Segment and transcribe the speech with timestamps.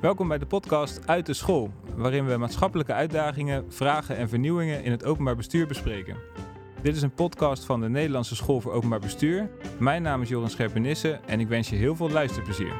[0.00, 4.90] Welkom bij de podcast Uit de School, waarin we maatschappelijke uitdagingen, vragen en vernieuwingen in
[4.90, 6.16] het openbaar bestuur bespreken.
[6.82, 9.50] Dit is een podcast van de Nederlandse School voor Openbaar Bestuur.
[9.78, 12.72] Mijn naam is Joran Scherpenisse en ik wens je heel veel luisterplezier.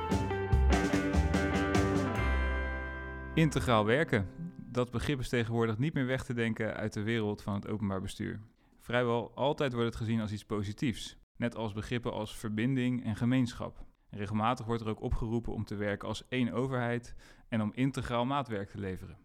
[3.34, 4.28] Integraal werken.
[4.56, 8.00] Dat begrip is tegenwoordig niet meer weg te denken uit de wereld van het openbaar
[8.00, 8.40] bestuur.
[8.80, 13.87] Vrijwel altijd wordt het gezien als iets positiefs, net als begrippen als verbinding en gemeenschap.
[14.10, 17.14] Regelmatig wordt er ook opgeroepen om te werken als één overheid
[17.48, 19.18] en om integraal maatwerk te leveren.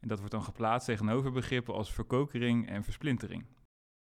[0.00, 3.44] En dat wordt dan geplaatst tegenover begrippen als verkokering en versplintering.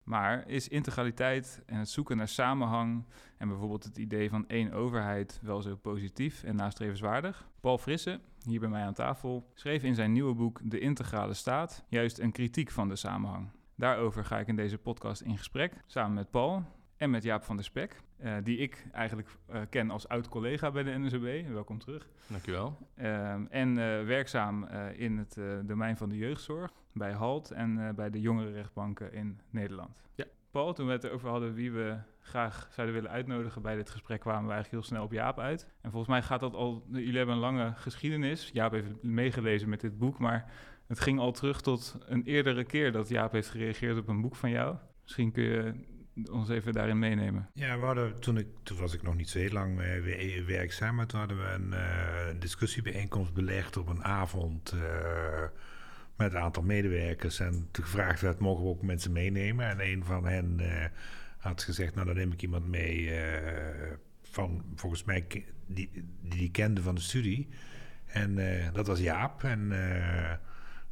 [0.06, 3.04] Maar is integraliteit en het zoeken naar samenhang
[3.38, 7.48] en bijvoorbeeld het idee van één overheid wel zo positief en nastrevenswaardig?
[7.60, 11.84] Paul Frisse, hier bij mij aan tafel, schreef in zijn nieuwe boek De Integrale Staat
[11.88, 13.50] juist een kritiek van de samenhang.
[13.74, 16.64] Daarover ga ik in deze podcast in gesprek samen met Paul
[16.96, 20.82] en met Jaap van der Spek, uh, die ik eigenlijk uh, ken als oud-collega bij
[20.82, 21.52] de NSOB.
[21.52, 22.08] Welkom terug.
[22.26, 22.78] Dankjewel.
[22.98, 24.64] Uh, en uh, werkzaam
[24.96, 30.02] in het domein van de jeugdzorg bij HALT en bij de jongerenrechtbanken in Nederland.
[30.14, 30.24] Ja.
[30.50, 34.20] Paul, toen we het erover hadden wie we graag zouden willen uitnodigen bij dit gesprek,
[34.20, 35.66] kwamen we eigenlijk heel snel op Jaap uit.
[35.80, 38.50] En volgens mij gaat dat al, jullie hebben een lange geschiedenis.
[38.52, 40.52] Jaap heeft meegelezen met dit boek, maar
[40.86, 44.36] het ging al terug tot een eerdere keer dat Jaap heeft gereageerd op een boek
[44.36, 44.76] van jou.
[45.02, 45.74] Misschien kun je
[46.30, 47.50] ons even daarin meenemen?
[47.52, 50.94] Ja, we hadden, toen, ik, toen was ik nog niet zo heel lang uh, werkzaam,
[50.94, 55.42] maar toen hadden we een uh, discussiebijeenkomst belegd op een avond uh,
[56.16, 57.40] met een aantal medewerkers.
[57.40, 59.68] En toen gevraagd werd, mogen we ook mensen meenemen?
[59.68, 60.60] En een van hen
[61.38, 63.10] had gezegd, nou dan neem ik iemand mee
[64.22, 65.26] van, volgens mij,
[65.66, 65.90] die,
[66.22, 67.48] die kende van de studie.
[68.06, 68.38] En
[68.72, 69.42] dat was Jaap.
[69.42, 69.68] En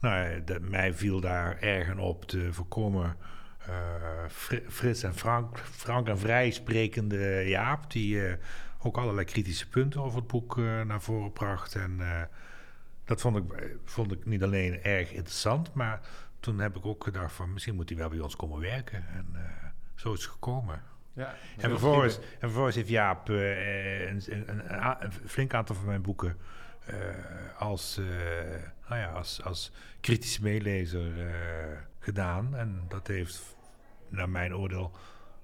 [0.01, 3.17] nou, mij viel daar erg op te voorkomen
[4.69, 8.33] Frits en Frank, Frank en vrij sprekende Jaap, die uh,
[8.79, 11.75] ook allerlei kritische punten over het boek uh, naar voren bracht.
[11.75, 12.01] En
[13.05, 16.01] dat vond ik, vond ik niet alleen erg interessant, maar
[16.41, 19.05] toen heb ik ook gedacht van misschien moet hij wel bij ons komen werken.
[19.09, 19.27] En
[19.95, 20.83] zo is het gekomen.
[21.13, 24.75] Ja, en, vervolgens, en vervolgens heeft Jaap een, een, een,
[25.05, 26.37] een, flink aantal van mijn boeken
[27.59, 28.01] als,
[28.89, 31.13] nou ja, als, als kritische meelezer
[31.99, 32.57] gedaan.
[32.57, 33.54] En dat heeft
[34.15, 34.91] naar mijn oordeel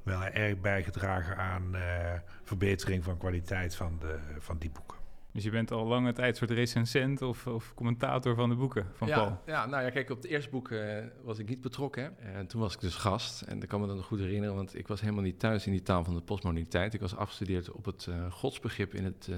[0.03, 4.99] wel erg bijgedragen aan uh, verbetering van kwaliteit van, de, van die boeken.
[5.33, 9.09] Dus je bent al lange tijd soort recensent of, of commentator van de boeken van
[9.09, 9.41] ja, Paul?
[9.47, 12.19] Ja, nou ja, kijk, op het eerste boek uh, was ik niet betrokken.
[12.19, 13.43] En toen was ik dus gast.
[13.43, 15.73] En dat kan me dan nog goed herinneren, want ik was helemaal niet thuis in
[15.73, 16.95] die taal van de postmoderniteit.
[16.95, 19.31] Ik was afgestudeerd op het uh, godsbegrip in het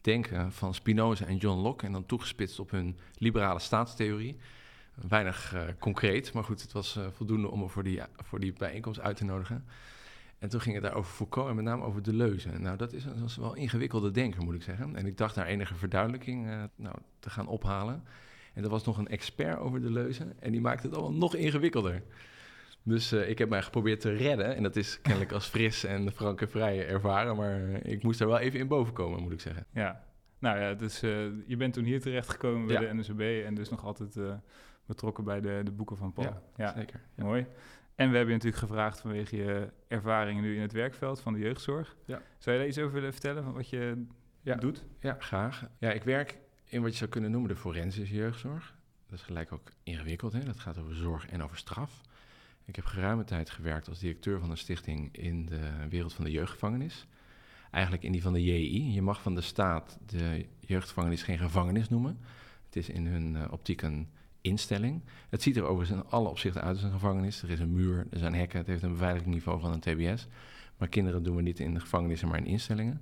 [0.00, 1.86] denken van Spinoza en John Locke.
[1.86, 4.38] En dan toegespitst op hun liberale staatstheorie
[5.08, 8.52] weinig uh, concreet, maar goed, het was uh, voldoende om me voor die, voor die
[8.52, 9.64] bijeenkomst uit te nodigen.
[10.38, 12.48] En toen ging het daar over Foucault en met name over Deleuze.
[12.58, 14.96] Nou, dat is, dat is wel ingewikkelde denker, moet ik zeggen.
[14.96, 18.04] En ik dacht daar enige verduidelijking uh, nou, te gaan ophalen.
[18.54, 22.02] En er was nog een expert over Deleuze en die maakte het allemaal nog ingewikkelder.
[22.82, 24.56] Dus ik heb mij geprobeerd te redden.
[24.56, 27.36] En dat is kennelijk als fris en frank en vrij ervaren.
[27.36, 29.66] Maar ik moest er wel even in boven komen, moet ik zeggen.
[29.72, 30.04] Ja,
[30.38, 31.00] nou ja, dus
[31.46, 32.92] je bent toen hier terechtgekomen bij ja.
[32.92, 34.18] de NSB en dus nog altijd
[34.88, 36.26] betrokken bij de, de boeken van Paul.
[36.26, 36.72] Ja, ja.
[36.72, 37.00] zeker.
[37.14, 37.24] Ja.
[37.24, 37.46] Mooi.
[37.94, 41.38] En we hebben je natuurlijk gevraagd vanwege je ervaringen nu in het werkveld van de
[41.38, 41.96] jeugdzorg.
[42.04, 42.22] Ja.
[42.38, 44.04] Zou je daar iets over willen vertellen van wat je
[44.40, 44.54] ja.
[44.54, 44.84] doet?
[45.00, 45.68] Ja, graag.
[45.78, 48.74] Ja, ik werk in wat je zou kunnen noemen de forensische jeugdzorg.
[49.08, 50.44] Dat is gelijk ook ingewikkeld, hè?
[50.44, 52.00] dat gaat over zorg en over straf.
[52.64, 56.30] Ik heb geruime tijd gewerkt als directeur van een stichting in de wereld van de
[56.30, 57.06] jeugdgevangenis.
[57.70, 58.92] Eigenlijk in die van de JI.
[58.92, 62.18] Je mag van de staat de jeugdgevangenis geen gevangenis noemen.
[62.66, 64.08] Het is in hun uh, optiek een
[64.48, 65.02] instelling.
[65.28, 67.42] Het ziet er overigens in alle opzichten uit als een gevangenis.
[67.42, 70.26] Er is een muur, er zijn hekken, het heeft een beveiligingsniveau van een TBS.
[70.76, 73.00] Maar kinderen doen we niet in de gevangenissen, maar in instellingen.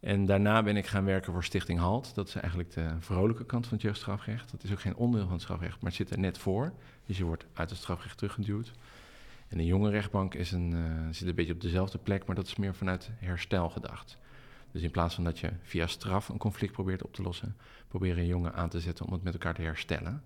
[0.00, 2.14] En daarna ben ik gaan werken voor Stichting HALT.
[2.14, 4.50] Dat is eigenlijk de vrolijke kant van het jeugdstrafrecht.
[4.50, 6.72] Dat is ook geen onderdeel van het strafrecht, maar het zit er net voor.
[7.06, 8.72] Dus je wordt uit het strafrecht teruggeduwd.
[9.48, 12.56] En de jonge is een, uh, zit een beetje op dezelfde plek, maar dat is
[12.56, 14.18] meer vanuit herstel gedacht.
[14.72, 17.56] Dus in plaats van dat je via straf een conflict probeert op te lossen,
[17.88, 20.22] proberen jongen aan te zetten om het met elkaar te herstellen.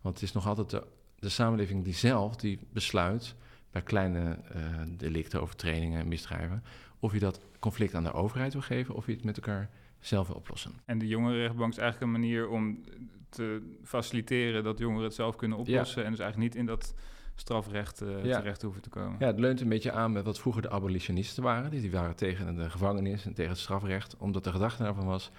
[0.00, 0.86] Want het is nog altijd de,
[1.18, 3.34] de samenleving die zelf die besluit
[3.70, 6.62] bij kleine uh, delicten, overtredingen en misdrijven,
[6.98, 10.26] of je dat conflict aan de overheid wil geven of je het met elkaar zelf
[10.26, 10.72] wil oplossen.
[10.84, 12.84] En de jongerenrechtbank is eigenlijk een manier om
[13.28, 16.04] te faciliteren dat jongeren het zelf kunnen oplossen ja.
[16.04, 16.94] en dus eigenlijk niet in dat
[17.34, 18.38] strafrecht uh, ja.
[18.38, 19.16] terecht hoeven te komen.
[19.18, 21.70] Ja, het leunt een beetje aan met wat vroeger de abolitionisten waren.
[21.70, 25.30] Die, die waren tegen de gevangenis en tegen het strafrecht, omdat de gedachte daarvan was,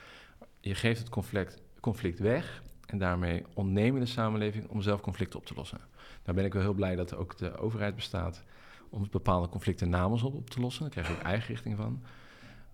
[0.59, 2.61] je geeft het conflict, conflict weg
[2.91, 5.79] en daarmee ontnemen de samenleving om zelf conflicten op te lossen.
[6.23, 8.43] Daar ben ik wel heel blij dat ook de overheid bestaat
[8.89, 10.81] om bepaalde conflicten namens op, op te lossen.
[10.81, 12.03] Daar krijg je ook eigen richting van.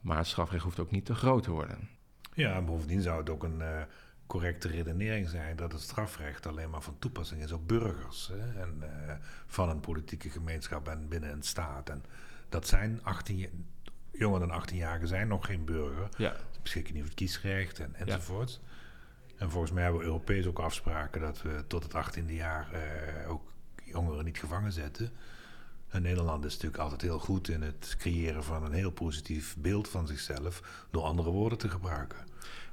[0.01, 1.89] Maar het strafrecht hoeft ook niet te groot te worden.
[2.33, 3.81] Ja, en bovendien zou het ook een uh,
[4.27, 8.77] correcte redenering zijn dat het strafrecht alleen maar van toepassing is op burgers hè, en,
[8.81, 9.13] uh,
[9.47, 11.89] van een politieke gemeenschap en binnen een staat.
[11.89, 12.03] En
[12.49, 13.67] dat zijn 18,
[14.11, 16.09] jonger dan 18-jarigen zijn nog geen burger.
[16.17, 16.35] Ja.
[16.51, 18.61] Ze beschikken niet over het kiesrecht en, enzovoort.
[19.37, 23.31] En volgens mij hebben we Europees ook afspraken dat we tot het 18e jaar uh,
[23.31, 23.41] ook
[23.83, 25.11] jongeren niet gevangen zetten.
[25.87, 29.87] En Nederland is natuurlijk altijd heel goed in het creëren van een heel positief beeld
[29.89, 32.17] van zichzelf door andere woorden te gebruiken.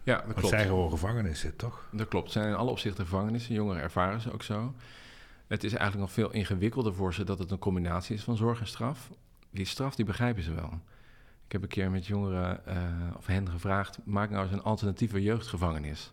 [0.02, 0.40] Ja, dat klopt.
[0.40, 1.88] Het zijn gewoon gevangenissen, toch?
[1.92, 2.32] Dat klopt.
[2.32, 3.54] Zijn in alle opzichten gevangenissen.
[3.54, 4.74] Jongeren ervaren ze ook zo.
[5.46, 8.60] Het is eigenlijk nog veel ingewikkelder voor ze dat het een combinatie is van zorg
[8.60, 9.10] en straf.
[9.50, 10.80] Die straf, die begrijpen ze wel.
[11.46, 12.74] Ik heb een keer met jongeren uh,
[13.16, 16.10] of hen gevraagd: maak nou eens een alternatieve jeugdgevangenis.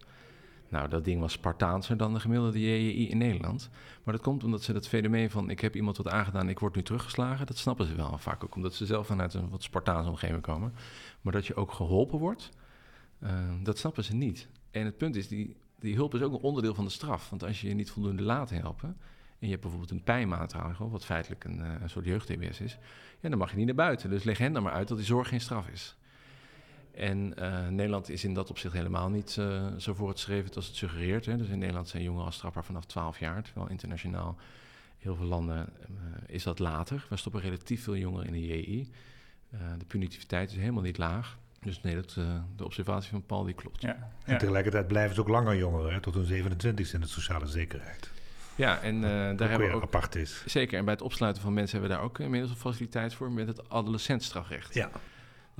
[0.71, 3.69] Nou, dat ding was Spartaanser dan de gemiddelde JEI in Nederland.
[4.03, 5.49] Maar dat komt omdat ze dat fenomeen van...
[5.49, 7.45] ik heb iemand wat aangedaan, ik word nu teruggeslagen...
[7.45, 10.73] dat snappen ze wel vaak ook, omdat ze zelf vanuit een wat Spartaanse omgeving komen.
[11.21, 12.49] Maar dat je ook geholpen wordt,
[13.23, 13.29] uh,
[13.63, 14.47] dat snappen ze niet.
[14.71, 17.29] En het punt is, die, die hulp is ook een onderdeel van de straf.
[17.29, 18.89] Want als je je niet voldoende laat helpen...
[19.39, 20.89] en je hebt bijvoorbeeld een pijnmaatregel...
[20.89, 22.77] wat feitelijk een, uh, een soort jeugd-TBS is...
[23.19, 24.09] Ja, dan mag je niet naar buiten.
[24.09, 25.95] Dus leg hen dan maar uit dat die zorg geen straf is.
[26.93, 30.67] En uh, Nederland is in dat opzicht helemaal niet uh, zo voor het schreven als
[30.67, 31.25] het suggereert.
[31.25, 31.37] Hè.
[31.37, 33.43] Dus in Nederland zijn jongeren al strafbaar vanaf 12 jaar.
[33.43, 34.37] Terwijl internationaal,
[34.97, 35.95] heel veel landen, uh,
[36.27, 37.05] is dat later.
[37.09, 38.91] We stoppen relatief veel jongeren in de JI.
[39.77, 41.37] de punitiviteit is helemaal niet laag.
[41.61, 42.13] Dus nee, dat,
[42.55, 43.81] de observatie van Paul die klopt.
[43.81, 44.09] Ja, ja.
[44.25, 48.11] En tegelijkertijd blijven ze ook langer jongeren, hè, tot hun 27 in de sociale zekerheid.
[48.55, 49.83] Ja, en daar hebben we ook...
[49.83, 50.43] apart is.
[50.45, 53.31] Zeker, en bij het opsluiten van mensen hebben we daar ook inmiddels een faciliteit voor...
[53.31, 54.73] met het adolescentstrafrecht.
[54.73, 54.89] Ja.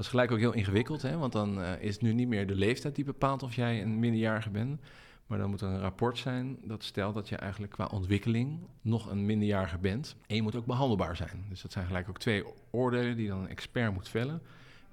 [0.01, 1.17] Dat is gelijk ook heel ingewikkeld, hè?
[1.17, 4.49] want dan uh, is nu niet meer de leeftijd die bepaalt of jij een minderjarige
[4.49, 4.81] bent.
[5.27, 9.09] Maar dan moet er een rapport zijn dat stelt dat je eigenlijk qua ontwikkeling nog
[9.09, 10.15] een minderjarige bent.
[10.27, 11.45] En je moet ook behandelbaar zijn.
[11.49, 14.41] Dus dat zijn gelijk ook twee oordelen die dan een expert moet vellen.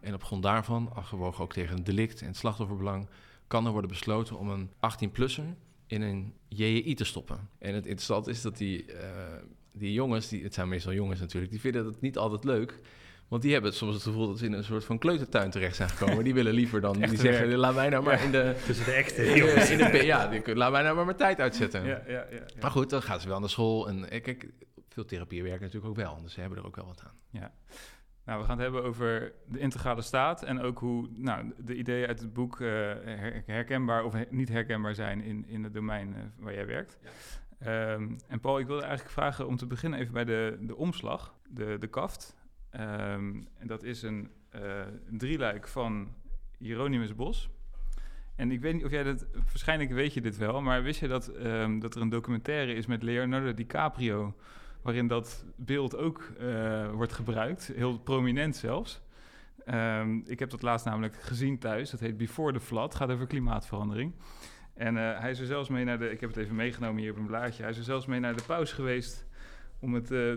[0.01, 3.09] En op grond daarvan, afgewogen ook tegen een delict en het slachtofferbelang,
[3.47, 5.57] kan er worden besloten om een 18-plusser
[5.87, 7.49] in een JEI te stoppen.
[7.59, 8.99] En het interessante is dat die, uh,
[9.73, 12.81] die jongens, die, het zijn meestal jongens natuurlijk, die vinden het niet altijd leuk.
[13.29, 15.89] Want die hebben soms het gevoel dat ze in een soort van kleutertuin terecht zijn
[15.89, 16.25] gekomen.
[16.25, 17.59] Die willen liever dan, die zeggen, werk.
[17.59, 18.55] laat mij nou maar ja, in de...
[18.67, 19.35] Tussen de echte in,
[19.81, 21.85] in de, Ja, die, laat mij nou maar mijn tijd uitzetten.
[21.85, 23.89] Ja, ja, ja, Maar goed, dan gaan ze wel naar school.
[23.89, 24.49] En kijk,
[24.89, 26.23] veel therapieën werken natuurlijk ook wel.
[26.23, 27.15] Dus ze hebben er ook wel wat aan.
[27.31, 27.53] Ja.
[28.25, 32.07] Nou, we gaan het hebben over de integrale staat en ook hoe nou, de ideeën
[32.07, 32.69] uit het boek uh,
[33.47, 36.99] herkenbaar of niet herkenbaar zijn in, in het domein uh, waar jij werkt.
[37.61, 37.93] Ja.
[37.93, 41.35] Um, en Paul, ik wilde eigenlijk vragen om te beginnen even bij de, de omslag,
[41.49, 42.37] de, de kaft.
[42.81, 44.81] Um, en dat is een uh,
[45.11, 46.15] drieluik van
[46.59, 47.51] Hieronymus Bos.
[48.37, 51.09] En ik weet niet of jij dat, waarschijnlijk weet je dit wel, maar wist je
[51.09, 54.35] dat, um, dat er een documentaire is met Leonardo DiCaprio,
[54.83, 59.01] waarin dat beeld ook uh, wordt gebruikt, heel prominent zelfs.
[59.67, 63.27] Um, ik heb dat laatst namelijk gezien thuis, dat heet Before the Flood, gaat over
[63.27, 64.13] klimaatverandering.
[64.75, 67.11] En uh, hij is er zelfs mee naar de, ik heb het even meegenomen hier
[67.11, 69.28] op een blaadje, hij is er zelfs mee naar de paus geweest
[69.79, 70.35] om het, uh,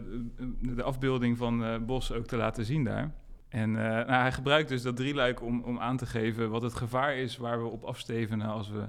[0.59, 3.11] de afbeelding van uh, Bos ook te laten zien daar.
[3.49, 6.75] En uh, nou, hij gebruikt dus dat drieluik om, om aan te geven wat het
[6.75, 8.83] gevaar is waar we op afstevenen als we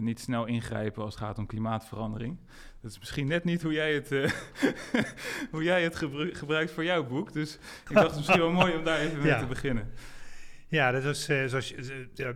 [0.00, 2.36] niet snel ingrijpen als het gaat om klimaatverandering.
[2.80, 4.08] Dat is misschien net niet hoe jij het,
[5.50, 7.32] hoe jij het gebru gebruikt voor jouw boek.
[7.32, 7.54] Dus
[7.88, 9.90] ik dacht het misschien wel mooi om daar even mee te beginnen.
[10.68, 11.74] Ja, dat is zoals
[12.14, 12.34] ja,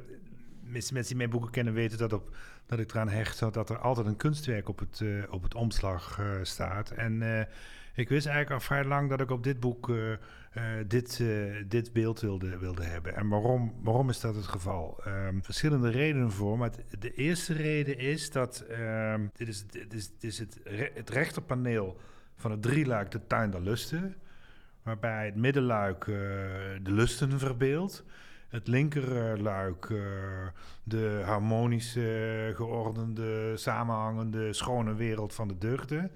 [0.62, 2.36] mensen die mijn boeken kennen weten dat op
[2.66, 6.18] dat ik eraan hecht dat er altijd een kunstwerk op het, uh, op het omslag
[6.20, 6.90] uh, staat.
[6.90, 7.40] En uh,
[7.94, 9.92] ik wist eigenlijk al vrij lang dat ik op dit boek
[10.86, 11.24] dit,
[11.68, 13.16] dit beeld wilde, wilde hebben.
[13.16, 15.00] En waarom, waarom is dat het geval?
[15.06, 16.58] Um, verschillende redenen voor.
[16.58, 20.58] Maar de eerste reden is dat um, dit is, dit is, dit het,
[20.94, 22.00] het rechterpaneel
[22.36, 24.16] van het drieluik de tuin der lusten.
[24.82, 28.04] Waarbij het middenluik de lusten verbeeldt
[28.52, 30.00] het linkerluik uh,
[30.82, 36.10] de harmonische, geordende, samenhangende, schone wereld van de deugden.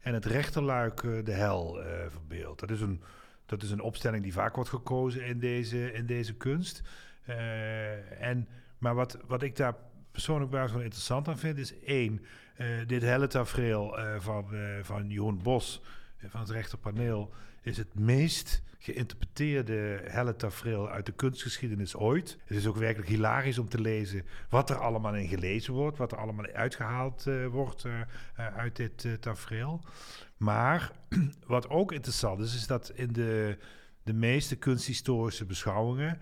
[0.00, 2.60] En het rechterluik uh, de hel uh, verbeeldt.
[2.60, 3.02] Dat is, een,
[3.46, 6.82] dat is een opstelling die vaak wordt gekozen in deze, in deze kunst.
[8.18, 8.48] en,
[8.78, 9.74] maar wat, wat ik daar
[10.10, 12.24] persoonlijk wel interessant aan vind, is één,
[12.86, 14.46] dit helle tafereel van,
[14.82, 15.82] van Jeroen Bos
[16.28, 22.38] van het rechterpaneel is het meest geïnterpreteerde helle tafereel uit de kunstgeschiedenis ooit.
[22.44, 26.12] Het is ook werkelijk hilarisch om te lezen wat er allemaal in gelezen wordt, wat
[26.12, 27.92] er allemaal uitgehaald uh, wordt uh,
[28.38, 29.80] uh, uit dit tafereel.
[30.36, 30.92] Maar
[31.46, 33.58] wat ook interessant is, is dat in de,
[34.02, 36.18] de meeste kunsthistorische beschouwingen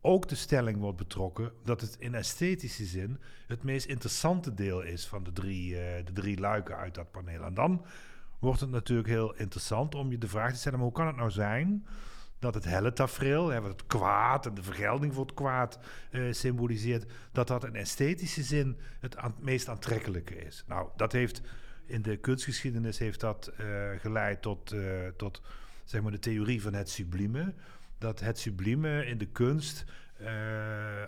[0.00, 5.06] ook de stelling wordt betrokken dat het in esthetische zin het meest interessante deel is
[5.06, 5.74] van de drie,
[6.04, 7.42] de drie luiken uit dat paneel.
[7.42, 7.84] En dan
[8.46, 11.16] wordt het natuurlijk heel interessant om je de vraag te stellen: maar hoe kan het
[11.16, 11.86] nou zijn
[12.38, 15.78] dat het helle tafereel, wat het kwaad en de vergelding voor het kwaad
[16.10, 20.64] eh, symboliseert, dat dat in esthetische zin het meest aantrekkelijke is.
[20.66, 21.42] Nou, dat heeft
[21.86, 23.66] in de kunstgeschiedenis heeft dat eh,
[23.98, 24.80] geleid tot, eh,
[25.16, 25.42] tot
[25.84, 27.54] zeg maar de theorie van het sublieme.
[27.98, 29.84] Dat het sublieme in de kunst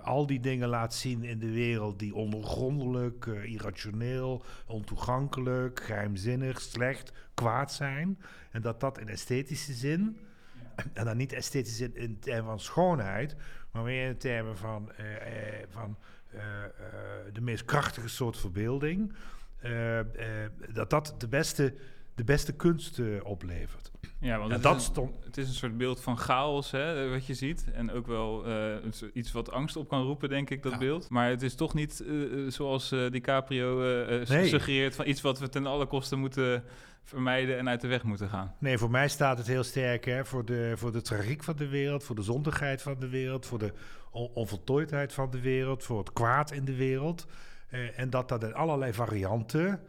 [0.03, 7.13] al die dingen laat zien in de wereld die ondergrondelijk, eh, irrationeel, ontoegankelijk, geheimzinnig, slecht,
[7.35, 8.19] kwaad zijn.
[8.51, 10.19] En dat dat in esthetische zin,
[10.93, 13.37] en dan niet esthetisch zin in termen van schoonheid,
[13.71, 15.97] maar meer in termen van, eh, eh, van
[16.29, 16.71] eh, eh,
[17.33, 19.13] de meest krachtige soort verbeelding,
[19.59, 20.07] eh, eh,
[20.73, 21.75] dat dat de beste,
[22.19, 23.91] de beste kunst eh, oplevert.
[24.21, 26.71] Ja, want En het, dat is een, stond- het is een soort beeld van chaos,
[26.71, 27.65] hè, wat je ziet.
[27.73, 28.75] En ook wel eh,
[29.13, 30.79] iets wat angst op kan roepen, denk ik, dat Ja.
[30.79, 31.09] beeld.
[31.11, 32.15] Maar het is toch niet eh,
[32.49, 33.79] zoals DiCaprio
[34.29, 34.47] Nee.
[34.49, 34.95] suggereert...
[34.95, 36.65] van iets wat we ten alle kosten moeten
[37.05, 38.55] vermijden en uit de weg moeten gaan.
[38.59, 41.69] Nee, voor mij staat het heel sterk hè, voor, de, voor de tragiek van de
[41.69, 43.73] wereld, voor de zondigheid van de wereld, voor de
[44.11, 47.27] on- onvoltooidheid van de wereld, voor het kwaad in de wereld.
[47.97, 49.81] En dat dat in allerlei varianten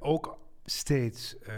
[0.00, 1.54] ook steeds eh,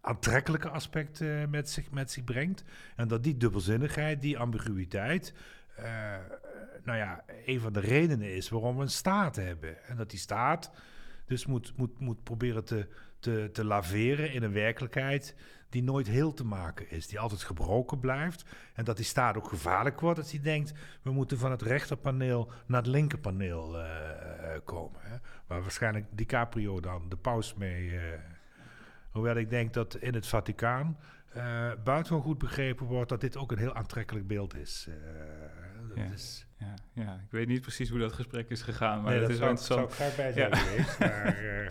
[0.00, 2.64] aantrekkelijke aspecten met zich, met zich brengt.
[2.96, 5.34] En dat die dubbelzinnigheid, die ambiguïteit,
[5.76, 5.84] eh,
[6.84, 9.84] nou ja, een van de redenen is waarom we een staat hebben.
[9.84, 10.70] En dat die staat
[11.26, 15.34] dus moet, moet, moet proberen te, te, te laveren in een werkelijkheid
[15.68, 18.44] die nooit heel te maken is, die altijd gebroken blijft.
[18.74, 20.72] En dat die staat ook gevaarlijk wordt als hij denkt,
[21.02, 25.00] we moeten van het rechterpaneel naar het linkerpaneel eh, eh, komen.
[25.02, 25.16] Hè?
[25.46, 27.98] Waar waarschijnlijk DiCaprio dan de paus mee...
[27.98, 28.02] eh,
[29.12, 30.96] hoewel ik denk dat in het Vaticaan
[31.32, 34.86] eh buitengewoon goed begrepen wordt dat dit ook een heel aantrekkelijk beeld is.
[34.88, 34.94] Eh,
[35.88, 36.12] dat Ja.
[36.12, 39.22] is Ja, ja, ik weet niet precies hoe dat gesprek is gegaan, maar nee, het
[39.22, 39.92] dat is wel zou, interessant.
[39.92, 40.98] zou ik graag bij zijn geweest.
[40.98, 41.68] Maar, eh,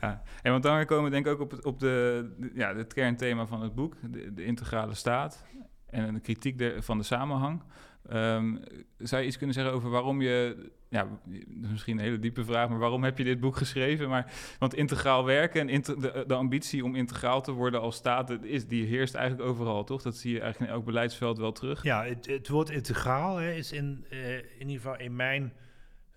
[0.00, 2.76] Ja, en want dan komen we denk ik ook op het, op de, de- ja,
[2.76, 5.44] het kernthema van het boek, de, de integrale staat
[5.90, 7.62] en de kritiek der- van de samenhang.
[8.08, 8.56] Ehm,
[8.98, 11.08] zou je iets kunnen zeggen over waarom je, ja,
[11.46, 14.08] misschien een hele diepe vraag, maar waarom heb je dit boek geschreven?
[14.08, 18.66] Maar, want integraal werken en de, de ambitie om integraal te worden als staat, is,
[18.66, 20.02] die heerst eigenlijk overal, toch?
[20.02, 21.82] Dat zie je eigenlijk in elk beleidsveld wel terug.
[21.82, 25.52] Ja, het, het woord integraal hè, is in, eh, in ieder geval in mijn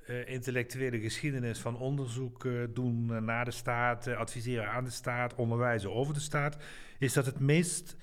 [0.06, 5.94] eh, intellectuele geschiedenis van onderzoek eh, doen naar de staat, adviseren aan de staat, onderwijzen
[5.94, 6.58] over de staat,
[7.00, 7.96] is dat het meest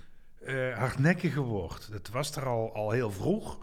[0.75, 1.89] hardnekkige woord.
[1.93, 3.59] Het was er al, al heel vroeg.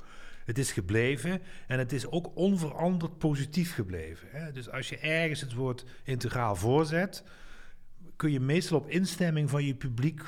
[0.45, 4.27] Het is gebleven en het is ook onveranderd positief gebleven.
[4.31, 4.51] Hè?
[4.51, 7.23] Dus als je ergens het woord integraal voorzet,
[8.15, 10.21] kun je meestal op instemming van je publiek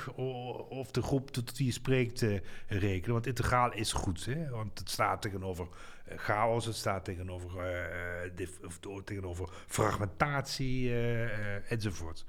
[0.68, 3.12] of de groep tot wie je spreekt eh, rekenen.
[3.12, 4.48] Want integraal is goed, hè?
[4.48, 5.68] want het staat tegenover
[6.04, 12.24] eh, chaos, het staat tegenover, eh, of tegenover fragmentatie eh, enzovoort.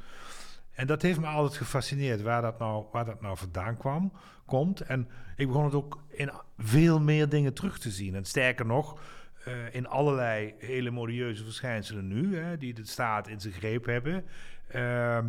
[0.71, 4.11] En dat heeft me altijd gefascineerd waar dat nou, waar dat nou vandaan kwam,
[4.45, 4.81] komt.
[4.81, 8.15] En ik begon het ook in veel meer dingen terug te zien.
[8.15, 8.99] En sterker nog,
[9.45, 14.25] eh, in allerlei hele modieuze verschijnselen nu, hè, die de staat in zijn greep hebben.
[14.67, 15.27] ehm,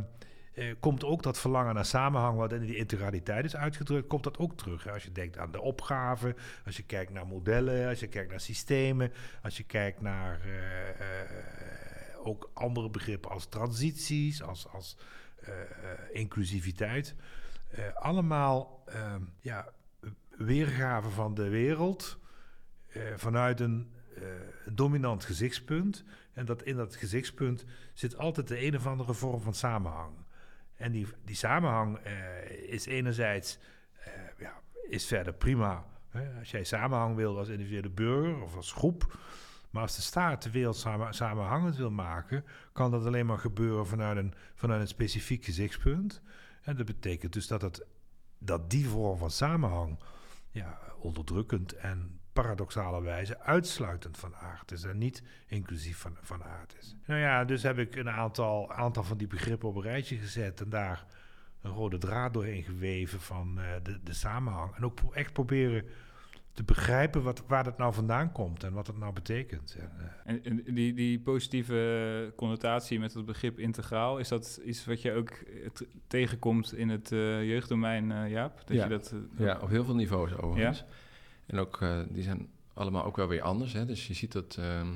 [0.55, 4.39] eh, komt ook dat verlangen naar samenhang, wat in die integraliteit is uitgedrukt, komt dat
[4.39, 4.89] ook terug.
[4.89, 6.35] Als je denkt aan de opgave,
[6.67, 12.27] als je kijkt naar modellen, als je kijkt naar systemen, als je kijkt naar eh,
[12.27, 14.97] ook andere begrippen als transities, als, als
[16.13, 17.15] inclusiviteit.
[17.69, 19.73] Eh, allemaal ehm, ja,
[20.37, 22.19] weergaven van de wereld
[22.87, 24.23] eh, vanuit een eh,
[24.73, 26.05] dominant gezichtspunt.
[26.33, 30.15] En dat in dat gezichtspunt zit altijd de een of andere vorm van samenhang.
[30.77, 31.99] En die, die samenhang
[32.67, 33.59] is enerzijds
[34.39, 35.85] ja, is verder prima.
[36.39, 39.19] Als jij samenhang wil als individuele burger of als groep.
[39.71, 43.87] Maar als de staat de wereld samen, samenhangend wil maken, kan dat alleen maar gebeuren
[43.87, 46.23] vanuit een, vanuit een specifiek gezichtspunt.
[46.67, 47.87] En dat betekent dus dat, het,
[48.39, 49.99] dat die vorm van samenhang
[50.51, 56.97] ja, onderdrukkend en paradoxalerwijze uitsluitend van aard is en niet inclusief van, van aard is.
[57.07, 60.61] Nou ja, dus heb ik een aantal, aantal van die begrippen op een rijtje gezet
[60.61, 61.07] en daar
[61.61, 64.75] een rode draad doorheen geweven van eh, de, de samenhang.
[64.75, 65.85] En ook echt proberen
[66.57, 69.77] te begrijpen wat, waar dat nou vandaan komt en wat het nou betekent.
[69.79, 74.85] En, eh, En, en die, die positieve connotatie met het begrip integraal, is dat iets
[74.85, 78.63] wat je ook eh, t- tegenkomt in het eh, jeugddomein, eh, Jaap?
[78.67, 78.83] Dat Ja.
[78.83, 80.85] je dat, Ja, op heel veel niveaus overigens.
[81.47, 83.73] En ook, eh, die zijn allemaal ook wel weer anders.
[83.73, 83.87] Hè?
[83.87, 84.89] Dus je ziet dat, ehm,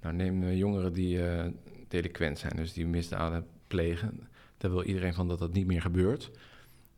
[0.00, 1.46] nou neem jongeren die eh
[1.88, 4.28] delinquent zijn, dus die misdaden plegen.
[4.56, 6.30] Daar wil iedereen van dat dat niet meer gebeurt.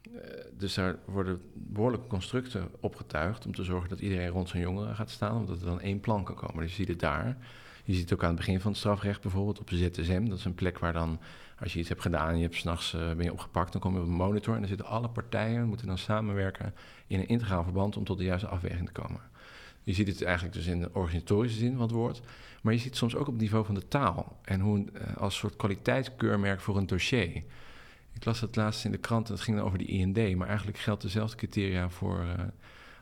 [0.02, 4.94] Eh, dus daar worden behoorlijke constructen opgetuigd om te zorgen dat iedereen rond zo'n jongere
[4.94, 6.62] gaat staan, omdat er dan één plan kan komen.
[6.62, 7.36] Dus je ziet het daar.
[7.84, 10.24] Je ziet het ook aan het begin van het strafrecht bijvoorbeeld op ZSM.
[10.24, 11.20] Dat is een plek waar dan,
[11.58, 14.00] als je iets hebt gedaan je hebt s'nachts uh, ben je opgepakt, dan kom je
[14.00, 16.74] op een monitor en dan zitten alle partijen, moeten dan samenwerken
[17.06, 19.20] in een integraal verband om tot de juiste afweging te komen.
[19.82, 22.20] Je ziet het eigenlijk dus in de organisatorische zin van het woord.
[22.62, 24.38] Maar je ziet het soms ook op het niveau van de taal.
[24.42, 27.42] En hoe uh, als soort kwaliteitskeurmerk voor een dossier.
[28.14, 30.36] Ik las het laatst in de krant, het ging dan over die IND.
[30.36, 32.28] Maar eigenlijk geldt dezelfde criteria voor uh,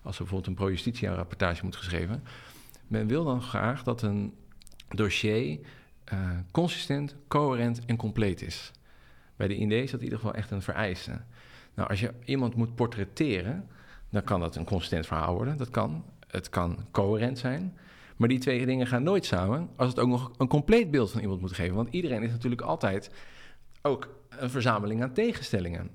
[0.02, 2.24] als er bijvoorbeeld een pro-justitia-rapportage moet geschreven.
[2.86, 4.34] Men wil dan graag dat een
[4.88, 5.58] dossier
[6.12, 8.72] uh, consistent, coherent en compleet is.
[9.36, 11.20] Bij de IND is dat in ieder geval echt een vereiste.
[11.74, 13.68] Nou, als je iemand moet portretteren,
[14.10, 15.56] dan kan dat een consistent verhaal worden.
[15.56, 16.04] Dat kan.
[16.26, 17.76] Het kan coherent zijn.
[18.16, 21.20] Maar die twee dingen gaan nooit samen als het ook nog een compleet beeld van
[21.20, 21.76] iemand moet geven.
[21.76, 23.10] Want iedereen is natuurlijk altijd
[23.82, 25.90] ook een verzameling aan tegenstellingen.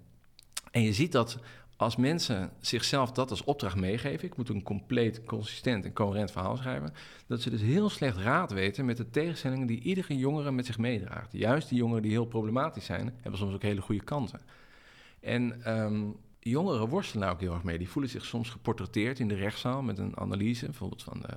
[0.72, 1.40] En je ziet dat
[1.78, 6.58] als mensen zichzelf dat als opdracht meegeven, ik moet een compleet, consistent en coherent verhaal
[6.58, 6.94] schrijven,
[7.28, 10.78] dat ze dus heel slecht raad weten met de tegenstellingen die iedere jongere met zich
[10.78, 11.32] meedraagt.
[11.32, 14.42] Juist die jongeren die heel problematisch zijn, hebben soms ook hele goede kanten.
[15.20, 17.78] En um, jongeren worstelen daar ook heel erg mee.
[17.78, 21.36] Die voelen zich soms geportretteerd in de rechtszaal met een analyse, bijvoorbeeld van de,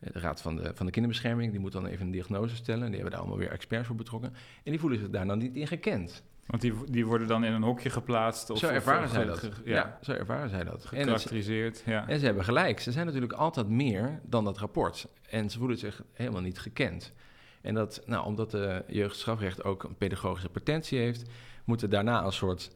[0.00, 1.50] de Raad van de, van de Kinderbescherming.
[1.50, 2.84] Die moet dan even een diagnose stellen.
[2.84, 4.32] Die hebben daar allemaal weer experts voor betrokken.
[4.64, 6.22] En die voelen zich daar dan niet in gekend.
[6.46, 8.50] Want die, die worden dan in een hokje geplaatst?
[8.50, 9.50] Of, zo ervaren zij dat.
[9.64, 9.74] Ja.
[9.74, 9.98] ja.
[10.02, 10.84] zo ervaren zij dat.
[10.86, 12.08] Gekarakteriseerd, en, ja.
[12.08, 12.80] En ze hebben gelijk.
[12.80, 15.06] Ze zijn natuurlijk altijd meer dan dat rapport.
[15.28, 17.12] En ze voelen zich helemaal niet gekend.
[17.60, 21.30] En dat, nou, omdat de jeugdstrafrecht ook een pedagogische potentie heeft...
[21.64, 22.70] moeten daarna een soort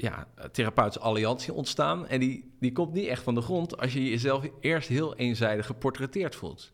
[0.00, 2.06] ja, therapeutische alliantie ontstaan.
[2.06, 5.66] En die, die komt niet echt van de grond als je jezelf eerst heel eenzijdig
[5.66, 6.70] geportretteerd voelt.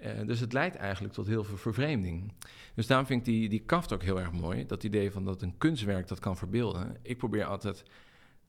[0.00, 2.32] Uh, dus het leidt eigenlijk tot heel veel vervreemding.
[2.74, 4.66] Dus daarom vind ik die, die kaft ook heel erg mooi.
[4.66, 6.96] Dat idee van dat een kunstwerk dat kan verbeelden.
[7.02, 7.82] Ik probeer altijd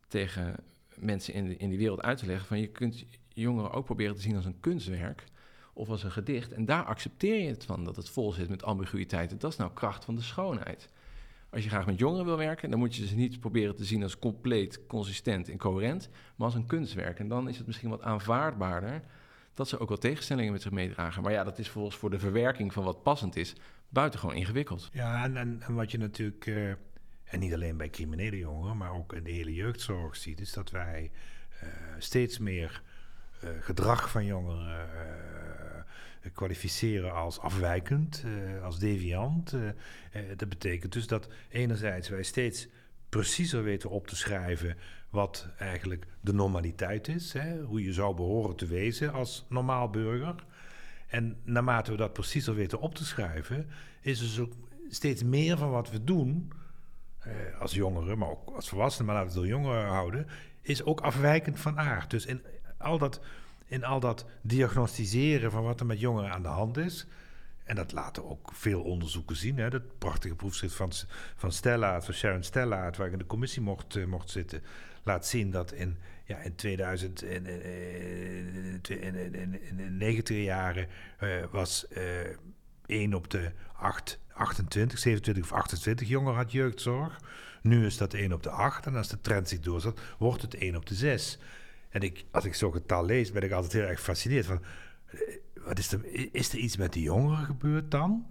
[0.07, 0.55] tegen
[0.95, 2.47] mensen in, in die wereld uit te leggen...
[2.47, 5.23] van je kunt jongeren ook proberen te zien als een kunstwerk
[5.73, 6.53] of als een gedicht.
[6.53, 9.39] En daar accepteer je het van, dat het vol zit met ambiguïteiten.
[9.39, 10.89] Dat is nou kracht van de schoonheid.
[11.51, 14.03] Als je graag met jongeren wil werken, dan moet je ze niet proberen te zien
[14.03, 17.19] als compleet, consistent en coherent, maar als een kunstwerk.
[17.19, 19.01] En dan is het misschien wat aanvaardbaarder
[19.53, 21.23] dat ze ook wel tegenstellingen met zich meedragen.
[21.23, 23.55] Maar ja, dat is volgens voor de verwerking van wat passend is,
[23.89, 24.89] buitengewoon ingewikkeld.
[24.91, 26.69] Ja, en, en, wat je natuurlijk, uh,
[27.23, 30.71] en niet alleen bij criminele jongeren, maar ook in de hele jeugdzorg ziet, is dat
[30.71, 31.11] wij
[31.63, 32.81] uh, steeds meer
[33.43, 34.89] uh, gedrag van jongeren
[36.33, 39.53] kwalificeren als afwijkend, uh, als deviant.
[39.53, 39.71] Uh, uh,
[40.37, 42.67] dat betekent dus dat enerzijds wij steeds
[43.09, 44.77] preciezer weten op te schrijven
[45.09, 50.35] wat eigenlijk de normaliteit is, hè, hoe je zou behoren te wezen als normaal burger.
[51.07, 53.67] En naarmate we dat preciezer weten op te schrijven,
[54.01, 54.53] is dus ook
[54.89, 56.51] steeds meer van wat we doen,
[57.59, 60.27] als jongeren, maar ook als volwassenen, maar laten we het door jongeren houden,
[60.61, 62.09] is ook afwijkend van aard.
[62.09, 62.41] Dus in
[62.77, 63.21] al dat
[63.69, 67.07] in al dat diagnostiseren van wat er met jongeren aan de hand is.
[67.63, 69.57] En dat laten ook veel onderzoeken zien.
[69.57, 69.69] Hè.
[69.69, 70.91] Dat prachtige proefschrift van,
[71.35, 74.63] van Stella, van Sharon Stella, waar ik in de commissie mocht, uh, mocht zitten,
[75.03, 80.87] laat zien dat in, ja, in 2000, in, in, in, in, de 90 jaren
[81.23, 82.37] uh, was uh, eh,
[82.85, 87.19] 1 op de 8, 28, 27 of 28 jongeren had jeugdzorg.
[87.61, 90.55] Nu is dat 1 op de 8 en als de trend zich doorzet, wordt het
[90.55, 91.39] 1 op de 6.
[91.89, 94.61] En ik, als ik zo'n getal lees, ben ik altijd heel erg gefascineerd van...
[95.05, 95.19] Eh,
[95.65, 98.27] wat is, er, is er iets met de jongeren gebeurd dan?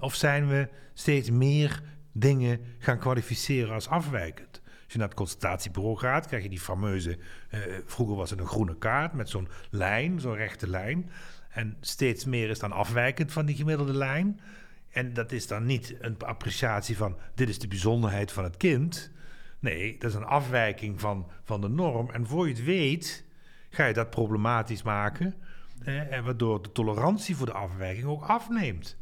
[0.00, 1.82] Of zijn we steeds meer
[2.12, 4.60] dingen gaan kwalificeren als afwijkend?
[4.64, 7.18] Als je naar het consultatiebureau gaat, krijg je die fameuze...
[7.50, 11.10] Uh, vroeger was het een groene kaart met zo'n lijn, zo'n rechte lijn.
[11.48, 14.40] En steeds meer is dan afwijkend van die gemiddelde lijn.
[14.90, 17.16] En dat is dan niet een appreciatie van...
[17.34, 19.10] dit is de bijzonderheid van het kind...
[19.58, 22.10] Nee, dat is een afwijking van, van de norm.
[22.10, 23.24] En voor je het weet,
[23.70, 25.34] ga je dat problematisch maken.
[25.84, 28.96] en waardoor de tolerantie voor de afwijking ook afneemt.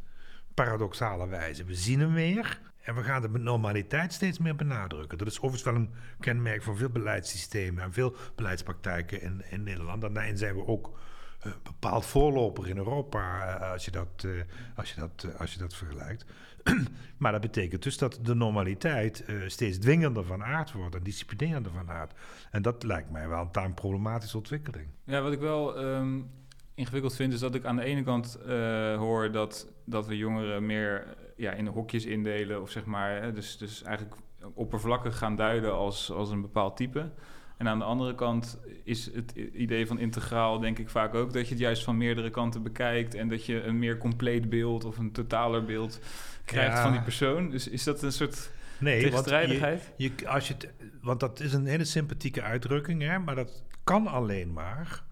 [0.53, 1.63] Paradoxale wijze.
[1.63, 5.17] We zien hem meer en we gaan de normaliteit steeds meer benadrukken.
[5.17, 10.01] Dat is overigens wel een kenmerk van veel beleidssystemen en veel beleidspraktijken in, in Nederland.
[10.01, 10.99] Daarin zijn we ook
[11.45, 14.41] uh, bepaald voorloper in Europa uh, als, je dat, uh,
[14.75, 16.25] als, je dat, als je dat vergelijkt.
[17.17, 21.71] maar dat betekent dus dat de normaliteit uh, steeds dwingender van aard wordt en disciplinerender
[21.71, 22.13] van aard.
[22.51, 24.87] En dat lijkt mij wel een problematische ontwikkeling.
[25.03, 26.29] Ja, wat ik wel um,
[26.73, 30.65] ingewikkeld vind, is dat ik aan de ene kant uh, hoor dat, dat we jongeren
[30.65, 34.15] meer ja, in hokjes indelen, of zeg maar, dus, dus eigenlijk
[34.53, 37.11] oppervlakkig gaan duiden als, als een bepaald type.
[37.57, 41.43] En aan de andere kant is het idee van integraal, denk ik vaak ook, dat
[41.43, 44.97] je het juist van meerdere kanten bekijkt en dat je een meer compleet beeld of
[44.97, 45.99] een totaler beeld
[46.45, 47.49] krijgt van die persoon.
[47.49, 49.83] Dus is dat een soort nee, tegenstrijdigheid?
[49.83, 53.35] Want, je, je, als je het, want dat is een hele sympathieke uitdrukking, hè, maar
[53.35, 55.03] dat kan alleen maar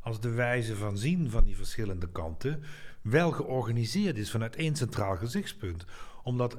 [0.00, 2.62] als de wijze van zien van die verschillende kanten
[3.02, 5.84] wel georganiseerd is vanuit één centraal gezichtspunt.
[6.22, 6.58] Omdat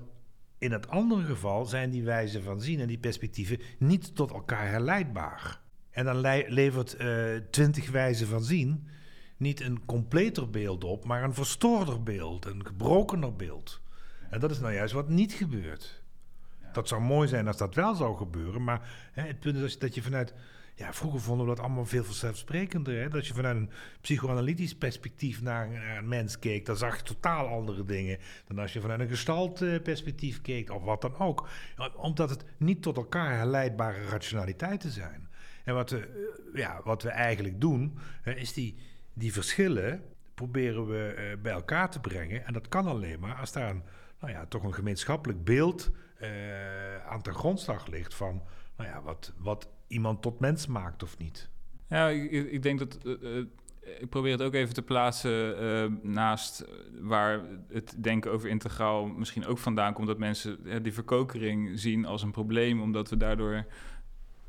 [0.58, 4.68] in het andere geval zijn die wijzen van zien en die perspectieven niet tot elkaar
[4.68, 5.62] herleidbaar.
[5.92, 8.88] En dan levert uh, twintig wijzen van zien
[9.38, 13.82] niet een completer beeld op, maar een verstoorder beeld, een gebrokener beeld.
[14.30, 16.04] En dat is nou juist wat niet gebeurt.
[16.74, 19.96] Dat zou mooi zijn als dat wel zou gebeuren, maar hè, het punt is dat
[19.96, 20.34] je vanuit
[20.76, 23.02] ja, vroeger vonden we dat allemaal veel vanzelfsprekender.
[23.02, 23.10] Hè?
[23.10, 27.84] Dat je vanuit een psychoanalytisch perspectief naar, een mens keek, dan zag je totaal andere
[27.84, 31.48] dingen dan als je vanuit een gestaltperspectief keek, of wat dan ook.
[31.96, 35.30] Omdat het niet tot elkaar herleidbare rationaliteiten zijn.
[35.64, 38.78] En wat we, eh, ja, wat we eigenlijk doen, is die,
[39.14, 42.46] die verschillen proberen we eh, bij elkaar te brengen.
[42.46, 43.84] En dat kan alleen maar als daar een,
[44.20, 45.92] nou ja, toch een gemeenschappelijk beeld
[47.08, 48.42] aan ten grondslag ligt van
[48.78, 51.50] nou ja, wat, wat iemand tot mens maakt of niet.
[51.90, 52.98] Ja, ik, ik denk dat.
[53.04, 53.46] Uh,
[54.00, 56.66] ik probeer het ook even te plaatsen uh, naast
[57.02, 60.08] waar het denken over integraal misschien ook vandaan komt.
[60.08, 63.66] Dat mensen die verkokering zien als een probleem, omdat we daardoor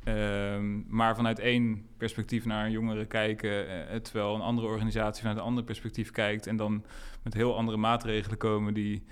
[0.04, 3.66] ehm, maar vanuit één perspectief naar jongeren kijken,
[4.02, 6.84] terwijl een andere organisatie vanuit een ander perspectief kijkt en dan
[7.22, 9.02] met heel andere maatregelen komen die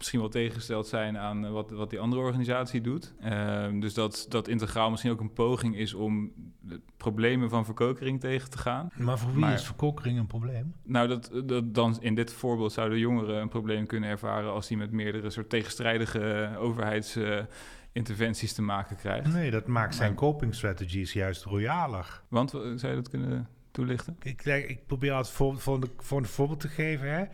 [0.00, 3.14] misschien wel tegengesteld zijn aan eh, wat, wat die andere organisatie doet.
[3.20, 8.20] Ehm, dus dat, dat integraal misschien ook een poging is om de problemen van verkokering
[8.20, 8.88] tegen te gaan.
[8.96, 10.74] Maar voor wie is verkokering een probleem?
[10.82, 14.76] Nou, dat, dat dan in dit voorbeeld zouden jongeren een probleem kunnen ervaren als die
[14.76, 19.32] met meerdere soort tegenstrijdige overheidsinterventies te maken krijgt.
[19.32, 22.22] Nee, dat maakt zijn coping strategies juist royaler.
[22.28, 24.16] Want zou je dat kunnen toelichten?
[24.22, 27.10] Ik, ik probeer altijd voor, voor, voor een voorbeeld te geven.
[27.10, 27.24] Hè.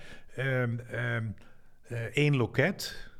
[0.62, 1.16] Um, uh,
[2.12, 3.10] één loket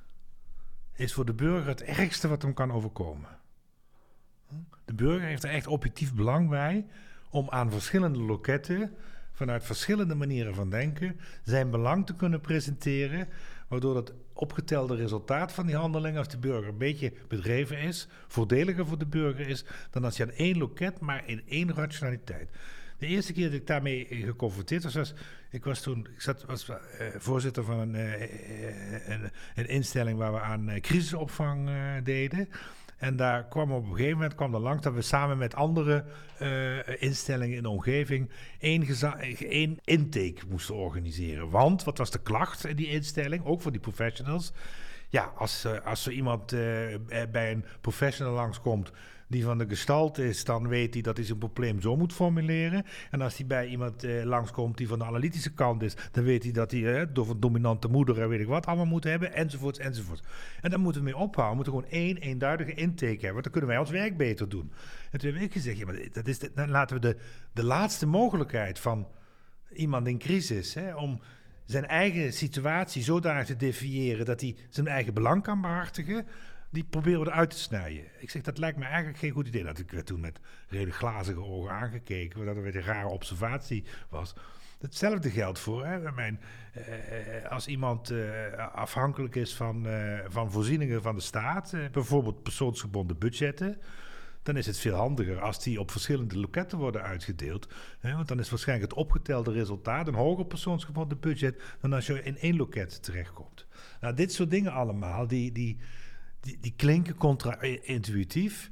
[0.93, 3.29] is voor de burger het ergste wat hem kan overkomen.
[4.85, 6.87] De burger heeft er echt objectief belang bij
[7.31, 8.95] om aan verschillende loketten,
[9.33, 13.29] vanuit verschillende manieren van denken, zijn belang te kunnen presenteren,
[13.69, 18.87] waardoor het opgetelde resultaat van die handeling, als de burger een beetje bedreven is, voordeliger
[18.87, 22.51] voor de burger is dan als je aan één loket, maar in één rationaliteit.
[22.99, 25.15] De eerste keer dat ik daarmee geconfronteerd was,
[25.51, 26.77] ik was toen, ik zat, was uh,
[27.17, 28.21] voorzitter van een, uh,
[29.09, 31.71] een, een, instelling waar we aan crisisopvang
[32.03, 32.49] deden.
[32.97, 36.05] En daar kwam op een gegeven moment kwam er langs dat we samen met andere
[36.99, 38.87] instellingen in de omgeving één,
[39.39, 41.51] één intake moesten organiseren.
[41.51, 44.53] Want wat was de klacht in die instelling, ook voor die professionals?
[45.09, 46.51] Ja, als, als zo iemand
[47.31, 48.93] bij een professional langskomt
[49.27, 52.85] die van de gestalt is, dan weet hij dat hij zijn probleem zo moet formuleren.
[53.11, 56.43] En als hij bij iemand eh, langskomt die van de analytische kant is, dan weet
[56.43, 59.35] hij dat hij eh, door een dominante moeder en weet ik wat allemaal moet hebben,
[59.35, 60.23] enzovoorts, enzovoorts.
[60.61, 61.49] En daar moeten we mee ophouden.
[61.49, 64.73] We moeten gewoon één eenduidige intake hebben, want dan kunnen wij ons werk beter doen.
[65.11, 67.17] En toen heb ik gezegd, ja, maar dat is dan laten we de,
[67.53, 69.09] de laatste mogelijkheid van
[69.73, 71.21] iemand in crisis, hè, om
[71.65, 76.27] zijn eigen situatie zodanig te definiëren dat hij zijn eigen belang kan behartigen
[76.71, 78.05] die proberen we eruit te snijden.
[78.19, 79.65] Ik zeg, dat lijkt me eigenlijk geen goed idee.
[79.65, 84.35] Dat ik werd toen met redelijk glazige ogen aangekeken, omdat weer een rare observatie was.
[84.81, 86.41] Hetzelfde geldt voor hè, mijn,
[86.73, 92.43] eh, als iemand eh, afhankelijk is van, eh, van voorzieningen van de staat, eh, bijvoorbeeld
[92.43, 93.79] persoonsgebonden budgetten,
[94.43, 97.69] dan is het veel handiger als die op verschillende loketten worden uitgedeeld.
[97.99, 102.23] Hè, want dan is waarschijnlijk het opgetelde resultaat een hoger persoonsgebonden budget dan als je
[102.23, 103.67] in één loket terechtkomt.
[104.01, 105.79] Nou, dit soort dingen allemaal, die, die,
[106.47, 108.71] die, die klinken contra-intuïtief,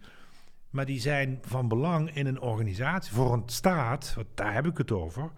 [0.70, 4.78] maar die zijn van belang in een organisatie, voor een staat, want daar heb ik
[4.78, 5.30] het over,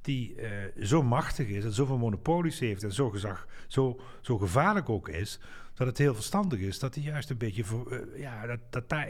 [0.00, 0.48] die uh,
[0.84, 5.40] zo machtig is en zoveel monopolies heeft en zo, gezag, zo, zo gevaarlijk ook is,
[5.74, 9.08] dat het heel verstandig is dat hij juist een beetje, uh, ja, dat, dat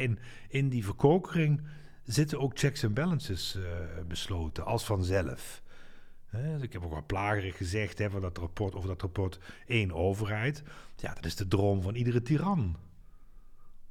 [0.49, 1.63] in, die verkokering
[2.05, 3.65] zitten ook checks en balances uh,
[4.09, 5.63] besloten, als vanzelf.
[6.31, 9.93] Dus ik heb ook wel plagerig gezegd hè, van dat rapport, over dat rapport één
[9.93, 10.63] overheid.
[10.97, 12.77] Ja, dat is de droom van iedere tiran.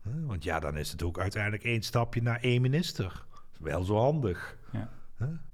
[0.02, 3.26] Want ja, dan is het ook uiteindelijk één stapje naar één minister.
[3.58, 4.58] Wel zo handig.
[4.72, 4.90] Ja.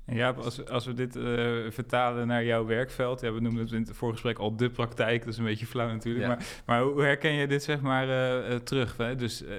[0.06, 1.24] Ja, als, als we dit uh,
[1.70, 5.34] vertalen naar jouw werkveld, ja, we noemden het in het voorgesprek al de praktijk, dat
[5.34, 8.98] is een beetje flauw natuurlijk, maar, maar hoe herken je dit zeg maar uh, terug?
[8.98, 9.16] Hè?
[9.16, 9.50] Dus uh,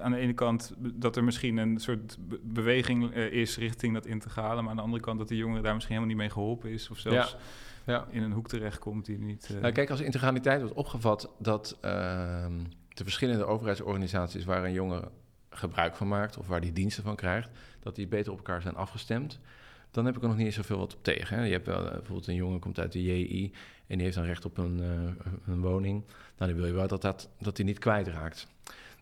[0.00, 4.70] aan de ene kant dat er misschien een soort beweging is richting dat integrale, maar
[4.70, 6.98] aan de andere kant dat de jongeren daar misschien helemaal niet mee geholpen is of
[6.98, 7.36] zelfs
[7.84, 7.92] ja.
[7.92, 8.06] Ja.
[8.10, 9.56] in een hoek terechtkomt die niet...
[9.60, 12.52] Nou, kijk, als integraliteit wordt opgevat dat ehm,
[12.88, 15.10] de verschillende overheidsorganisaties waar een jongere
[15.50, 18.76] gebruik van maakt of waar die diensten van krijgt, dat die beter op elkaar zijn
[18.76, 19.40] afgestemd
[19.90, 21.36] dan heb ik er nog niet eens zoveel wat op tegen.
[21.36, 21.44] Hè.
[21.44, 23.52] Je hebt wel, eh, bijvoorbeeld een jongen komt uit de JI
[23.86, 25.10] en die heeft dan recht op een, uh,
[25.46, 26.04] een woning.
[26.36, 28.46] Nou, dan wil je wel dat, dat, dat die niet kwijtraakt.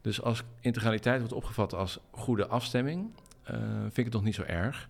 [0.01, 3.11] Dus als integraliteit wordt opgevat als goede afstemming,
[3.51, 4.89] uh, vind ik het nog niet zo erg.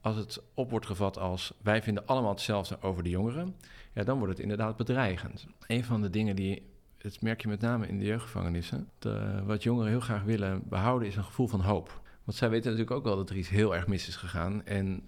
[0.00, 3.54] als het op wordt gevat als wij vinden allemaal hetzelfde over de jongeren,
[3.92, 5.46] ja, dan wordt het inderdaad bedreigend.
[5.66, 6.62] Een van de dingen die,
[6.98, 11.08] dat merk je met name in de jeugdgevangenissen, de, wat jongeren heel graag willen behouden
[11.08, 12.00] is een gevoel van hoop.
[12.24, 14.64] Want zij weten natuurlijk ook wel dat er iets heel erg mis is gegaan.
[14.64, 15.02] En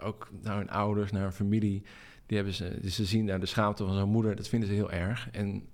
[0.00, 1.82] ook naar hun ouders, naar hun familie,
[2.26, 4.74] die hebben ze, dus ze zien daar de schaamte van zo'n moeder, dat vinden ze
[4.74, 5.28] heel erg.
[5.30, 5.68] En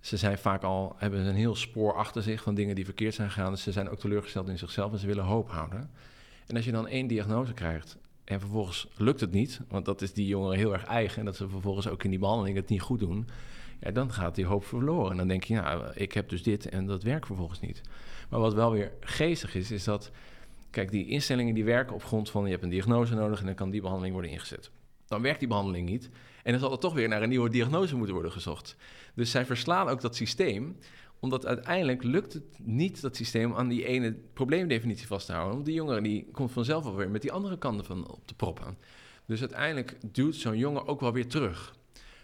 [0.00, 3.30] ze zijn vaak al, hebben een heel spoor achter zich van dingen die verkeerd zijn
[3.30, 3.52] gegaan.
[3.52, 5.90] Dus ze zijn ook teleurgesteld in zichzelf en ze willen hoop houden.
[6.46, 10.12] En als je dan één diagnose krijgt en vervolgens lukt het niet, want dat is
[10.12, 12.80] die jongeren heel erg eigen, en dat ze vervolgens ook in die behandeling het niet
[12.80, 13.28] goed doen,
[13.80, 15.10] ja, dan gaat die hoop verloren.
[15.10, 17.80] En dan denk je, ja, ik heb dus dit en dat werkt vervolgens niet.
[18.28, 20.10] Maar wat wel weer geestig is, is dat,
[20.74, 23.54] kijk, die instellingen die werken op grond van je hebt een diagnose nodig en dan
[23.54, 24.70] kan die behandeling worden ingezet.
[25.06, 26.10] Dan werkt die behandeling niet
[26.42, 28.76] en dan zal er toch weer naar een nieuwe diagnose moeten worden gezocht.
[29.14, 30.76] Dus zij verslaan ook dat systeem
[31.24, 35.54] omdat uiteindelijk lukt het niet, dat systeem, aan die ene probleemdefinitie vast te houden.
[35.54, 38.78] Want die jongere die komt vanzelf alweer met die andere kanten van op de proppen.
[39.26, 41.74] Dus uiteindelijk duwt zo'n jongen ook wel weer terug.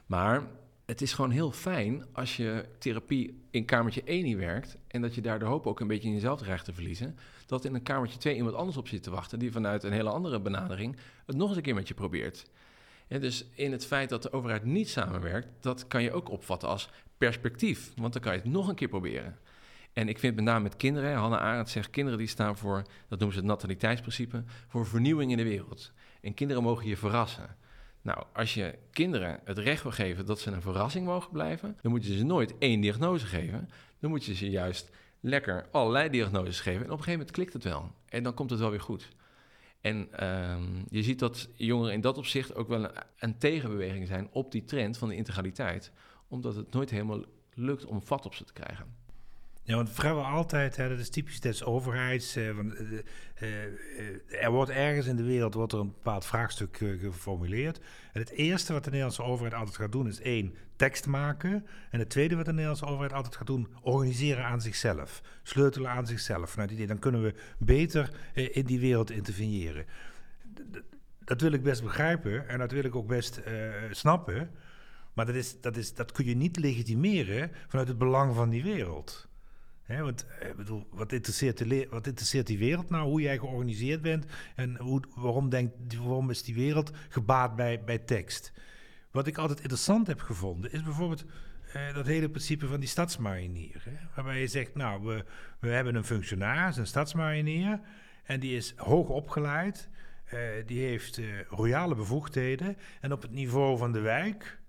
[0.07, 0.43] Maar
[0.90, 4.76] het is gewoon heel fijn als je therapie in kamertje 1 niet werkt...
[4.87, 7.16] en dat je daar de hoop ook een beetje in jezelf dreigt te verliezen...
[7.46, 9.38] dat in een kamertje 2 iemand anders op zit te wachten...
[9.38, 12.50] die vanuit een hele andere benadering het nog eens een keer met je probeert.
[13.07, 16.68] Ja, dus in het feit dat de overheid niet samenwerkt, dat kan je ook opvatten
[16.68, 17.92] als perspectief.
[17.96, 19.38] Want dan kan je het nog een keer proberen.
[19.92, 23.18] En ik vind met name met kinderen, Hanne Arendt zegt, kinderen die staan voor, dat
[23.18, 25.92] noemen ze het nataliteitsprincipe, voor vernieuwing in de wereld.
[26.20, 27.57] En kinderen mogen je verrassen.
[28.03, 31.91] Nou, als je kinderen het recht wil geven dat ze een verrassing mogen blijven, dan
[31.91, 33.69] moet je ze nooit één diagnose geven.
[33.99, 36.81] Dan moet je ze juist lekker allerlei diagnoses geven.
[36.81, 37.93] En op een gegeven moment klikt het wel.
[38.09, 39.09] En dan komt het wel weer goed.
[39.81, 44.29] En ehm, je ziet dat jongeren in dat opzicht ook wel een, een, tegenbeweging zijn
[44.33, 45.93] op die trend van de integraliteit,
[46.29, 48.95] omdat het nooit helemaal lukt om vat op ze te krijgen.
[49.62, 52.37] Ja, want vrouwen altijd, hè, dat is typisch des overheids.
[52.37, 52.99] Eh, van, eh,
[53.35, 57.81] eh, er wordt ergens in de wereld wordt er een bepaald vraagstuk geformuleerd.
[58.12, 61.66] En het eerste wat de Nederlandse overheid altijd gaat doen is één, tekst maken.
[61.90, 65.23] En het tweede wat de Nederlandse overheid altijd gaat doen, organiseren aan zichzelf.
[65.42, 66.57] Sleutelen aan zichzelf.
[66.57, 69.85] Nou, idee, dan kunnen we beter in die wereld interveneren.
[71.25, 73.40] Dat wil ik best begrijpen en dat wil ik ook best
[73.90, 74.51] snappen.
[75.12, 78.62] Maar dat, is, dat, is, dat kun je niet legitimeren vanuit het belang van die
[78.62, 79.29] wereld.
[79.98, 80.48] Want eh,
[80.90, 83.09] wat, interesseert de wat interesseert die wereld nou?
[83.09, 84.24] Hoe jij georganiseerd bent
[84.55, 88.53] en hoe, waarom, denkt, waarom is die wereld gebaat bij, bij tekst?
[89.11, 91.24] Wat ik altijd interessant heb gevonden is bijvoorbeeld
[91.72, 93.83] eh, dat hele principe van die stadsmarinier.
[93.85, 93.96] Hè?
[94.14, 95.24] Waarbij je zegt, nou, we,
[95.61, 97.81] we hebben een functionaris, een stadsmarinier,
[98.24, 99.88] en die is hoog opgeleid,
[100.35, 104.60] uh, die heeft uh, royale bevoegdheden, en op het niveau van de wijk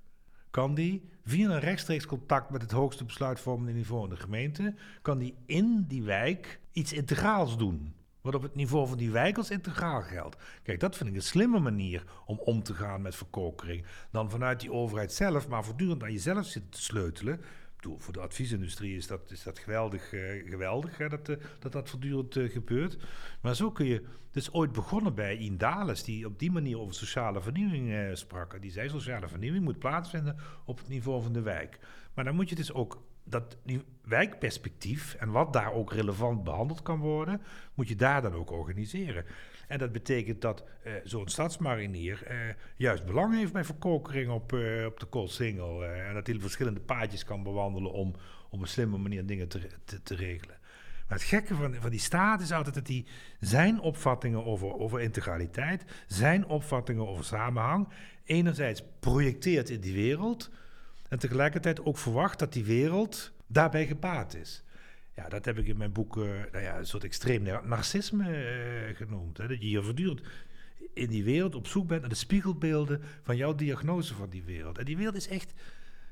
[0.51, 5.17] kan die via een rechtstreeks contact met het hoogste besluitvormende niveau in de gemeente, kan
[5.17, 7.93] die in die wijk iets integraals doen.
[8.21, 10.37] Wat op het niveau van die wijk als integraal geldt.
[10.63, 13.85] Kijk, dat vind ik een slimme manier om om te gaan met verkokering.
[14.11, 17.41] Dan vanuit die overheid zelf, maar voortdurend aan jezelf zitten te sleutelen
[17.97, 21.89] voor de adviesindustrie is dat, is dat geweldig, uh, geweldig hè, dat, uh, dat dat
[21.89, 22.97] voortdurend uh, gebeurt.
[23.41, 24.05] Maar zo kun je.
[24.27, 28.61] Het is ooit begonnen bij Indales, die op die manier over sociale vernieuwing sprak.
[28.61, 31.79] Die zei: sociale vernieuwing moet plaatsvinden op het niveau van de wijk.
[32.13, 33.57] Maar dan moet je dus ook dat
[34.03, 37.41] wijkperspectief en wat daar ook relevant behandeld kan worden,
[37.73, 39.25] moet je daar dan ook organiseren.
[39.71, 42.37] En dat betekent dat uh, zo'n stadsmarinier uh,
[42.75, 45.85] juist belang heeft bij verkokering op, uh, op de Koolsingel.
[45.85, 48.15] en dat hij verschillende paadjes kan bewandelen om
[48.49, 50.55] op een slimme manier dingen te, te, te regelen.
[51.07, 53.05] Maar het gekke van, van die staat is altijd dat hij
[53.39, 57.87] zijn opvattingen over, over integraliteit, zijn opvattingen over samenhang,
[58.23, 60.49] enerzijds projecteert in die wereld
[61.09, 64.63] en tegelijkertijd ook verwacht dat die wereld daarbij gebaat is.
[65.15, 68.95] Ja, dat heb ik in mijn boek uh, nou ja, een soort extreem narcisme uh,
[68.95, 69.37] genoemd.
[69.37, 69.47] Hè?
[69.47, 70.21] Dat je hier voortdurend
[70.93, 74.77] in die wereld op zoek bent naar de spiegelbeelden van jouw diagnose van die wereld.
[74.77, 75.53] En die wereld is echt.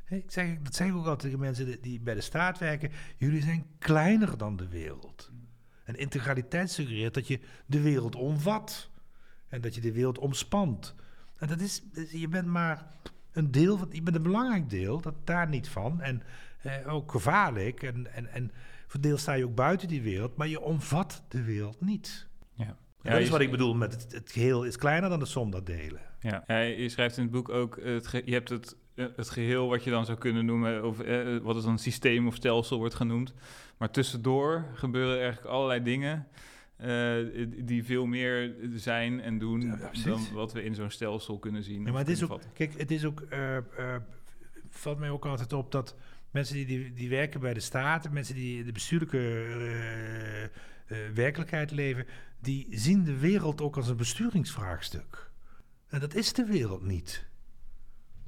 [0.10, 2.92] Ik zeg, dat zeg ik ook altijd tegen mensen die bij de staat werken.
[3.18, 5.32] Jullie zijn kleiner dan de wereld.
[5.84, 8.90] En integraliteit suggereert dat je de wereld omvat.
[9.48, 10.96] En dat je de wereld omspant.
[11.38, 12.88] En dat is, je bent maar
[13.32, 16.02] een deel van, je bent een belangrijk deel, dat daar niet van.
[16.02, 16.24] En
[16.62, 17.84] eh, ook gevaarlijk.
[17.84, 18.52] En, en, en
[18.90, 22.28] Verdeel sta je ook buiten die wereld, maar je omvat de wereld niet.
[22.54, 22.78] Ja.
[23.02, 25.52] Ja, dat is wat ik bedoel met het, het, geheel is kleiner dan de som
[25.52, 26.02] dat delen.
[26.20, 29.84] Ja, je schrijft in het boek ook, het je hebt het, eh, het geheel wat
[29.84, 33.34] je dan zou kunnen noemen, of eh, wat is een systeem of stelsel wordt genoemd.
[33.78, 36.28] Maar tussendoor gebeuren eigenlijk allerlei dingen
[36.82, 41.64] uh, die veel meer zijn en doen ja, dan wat we in zo'n stelsel kunnen
[41.64, 41.84] zien.
[41.86, 43.96] Ja, maar het is ook, kijk, het is ook, uh, uh,
[44.70, 45.96] valt mij ook altijd op dat
[46.32, 49.20] mensen die, die, die, werken bij de staat, mensen die de bestuurlijke
[51.14, 52.06] werkelijkheid leven,
[52.40, 55.30] die zien de wereld ook als een besturingsvraagstuk.
[55.88, 57.28] En dat is de wereld niet.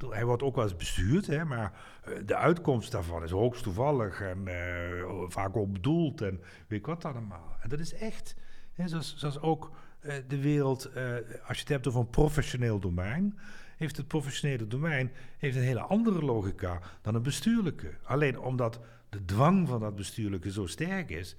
[0.09, 4.21] Hij wordt ook wel eens bestuurd, hè, maar eh, de uitkomst daarvan is hoogst toevallig
[4.21, 7.55] en uh, vaak onbedoeld en weet ik wat allemaal.
[7.61, 8.35] En dat is echt,
[8.73, 9.71] hè, zoals, zoals ook
[10.27, 10.95] de wereld,
[11.45, 13.39] als je het hebt over een professioneel domein,
[13.81, 17.93] heeft het professionele domein heeft een hele andere logica dan een bestuurlijke.
[18.03, 21.35] Alleen omdat de dwang van dat bestuurlijke zo sterk is,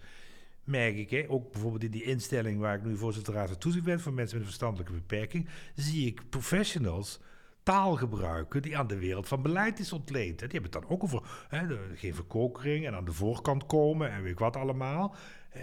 [0.65, 3.85] merk ik, hè, ook bijvoorbeeld in die instelling waar ik nu voorzitter raad van toezicht
[3.85, 7.21] ben voor mensen met een verstandelijke beperking, zie ik professionals
[7.63, 10.39] taal gebruiken die aan de wereld van beleid is ontleend.
[10.39, 14.23] Die hebben het dan ook over hè, geen verkokering en aan de voorkant komen en
[14.23, 15.15] weet ik wat allemaal.
[15.57, 15.63] Uh,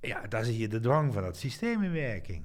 [0.00, 2.44] ja, daar zie je de dwang van het systeem in werking.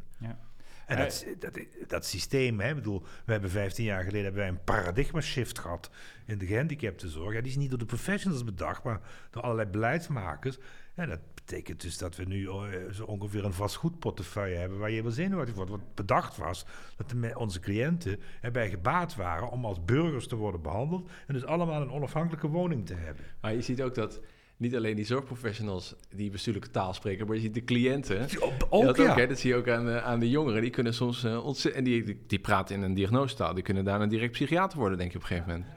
[0.87, 0.95] Ja.
[0.95, 4.63] En dat, dat, dat, systeem, hè, bedoel, we hebben 15 jaar geleden hebben wij een
[4.63, 5.89] paradigma shift gehad
[6.25, 7.33] in de gehandicaptenzorg.
[7.33, 10.57] Ja, die is niet door de professionals bedacht, maar door allerlei beleidsmakers.
[10.93, 15.03] En dat betekent dus dat we nu eh, zo ongeveer een vastgoedportefeuille hebben waar je
[15.03, 15.71] wel zenuwachtig wordt.
[15.71, 16.65] Wat bedacht was
[16.97, 21.45] dat de, onze cliënten erbij gebaat waren om als burgers te worden behandeld en dus
[21.45, 23.25] allemaal een onafhankelijke woning te hebben.
[23.41, 24.19] Maar je ziet ook dat
[24.63, 28.27] niet alleen die zorgprofessionals die bestuurlijke taal spreken, maar je ziet de cliënten.
[28.69, 29.25] Ook, dat, ja.
[29.25, 30.61] dat zie je ook aan, uh, aan de jongeren.
[30.61, 31.85] Die kunnen soms uh, ontzettend.
[31.85, 33.53] En die, die praten in een diagnosetaal.
[33.53, 35.69] Die kunnen daarna direct psychiater worden, denk je op een gegeven moment.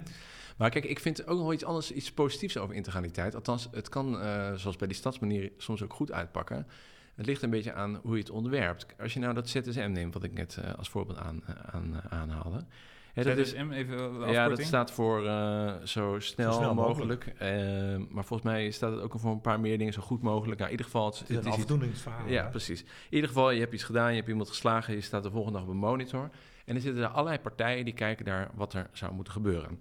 [0.56, 3.34] Maar kijk, ik vind ook nog iets anders, iets positiefs over integraliteit.
[3.34, 6.66] Althans, het kan, uh, zoals bij die stadsmanier, soms ook goed uitpakken.
[7.14, 8.86] Het ligt een beetje aan hoe je het onderwerpt.
[8.98, 12.64] Als je nou dat ZSM neemt, wat ik net als voorbeeld aan, aan, aanhaalde.
[13.16, 17.26] Ja, dat is, even Ja, dat staat voor uh, zo, snel zo, snel mogelijk.
[17.38, 18.00] mogelijk.
[18.00, 20.58] Uh, maar volgens mij staat het ook voor een paar meer dingen zo goed mogelijk.
[20.58, 21.06] Nou, in ieder geval...
[21.06, 22.28] Het, het is een afdoeningsverhaal.
[22.28, 22.80] Ja, precies.
[22.80, 24.94] In ieder geval, je hebt iets gedaan, je hebt iemand geslagen...
[24.94, 26.30] je staat de volgende dag op een monitor.
[26.64, 29.78] En er zitten er allerlei partijen die kijken naar wat er zou moeten gebeuren.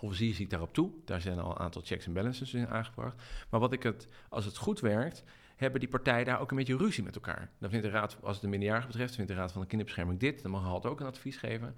[0.00, 0.90] Of zie je daarop toe.
[1.04, 3.22] Daar zijn al een aantal checks en balances in aangebracht.
[3.50, 5.24] Maar wat ik het, als het goed werkt,
[5.56, 7.50] hebben die partijen daar ook een beetje ruzie met elkaar.
[7.58, 10.20] Dan vindt de raad, als het de minderjarige betreft, vindt de raad van de kinderbescherming
[10.20, 10.42] dit.
[10.42, 11.74] Dan mag HALT ook een advies geven.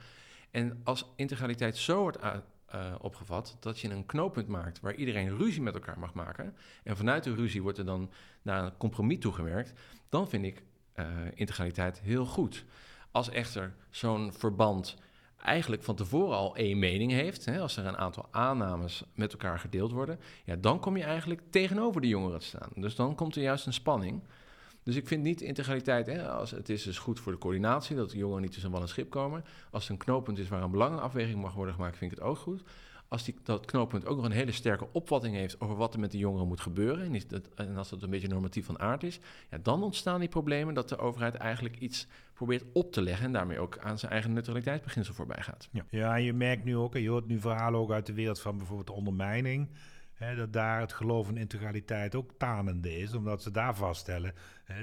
[0.50, 2.18] En als integraliteit zo wordt
[2.74, 6.56] uh, opgevat dat je een knooppunt maakt waar iedereen ruzie met elkaar mag maken.
[6.82, 8.10] En vanuit de ruzie wordt er dan
[8.42, 9.72] naar een compromis toegewerkt.
[10.08, 10.62] Dan vind ik
[10.96, 12.64] uh, integraliteit heel goed.
[13.10, 14.96] Als echter zo'n verband
[15.42, 19.58] eigenlijk van tevoren al één mening heeft, hè, als er een aantal aannames met elkaar
[19.58, 22.70] gedeeld worden, ja, dan kom je eigenlijk tegenover de jongeren te staan.
[22.74, 24.22] Dus dan komt er juist een spanning.
[24.88, 28.10] Dus ik vind niet integraliteit, hè, als, het is dus goed voor de coördinatie, dat
[28.10, 29.44] de jongeren niet tussen wal en schip komen.
[29.70, 32.36] Als het een knooppunt is waar een belangenafweging mag worden gemaakt, vind ik het ook
[32.36, 32.62] goed.
[33.08, 36.10] Als die, dat knooppunt ook nog een hele sterke opvatting heeft over wat er met
[36.10, 39.02] de jongeren moet gebeuren, en, is dat, en als dat een beetje normatief van aard
[39.02, 39.20] is,
[39.50, 43.32] ja, dan ontstaan die problemen dat de overheid eigenlijk iets probeert op te leggen en
[43.32, 45.68] daarmee ook aan zijn eigen neutraliteitsbeginsel voorbij gaat.
[45.72, 48.40] Ja, ja je merkt nu ook, en je hoort nu verhalen ook uit de wereld
[48.40, 48.92] van bijvoorbeeld de
[50.18, 54.34] dat daar het geloof in integraliteit ook tanende is, omdat ze daar vaststellen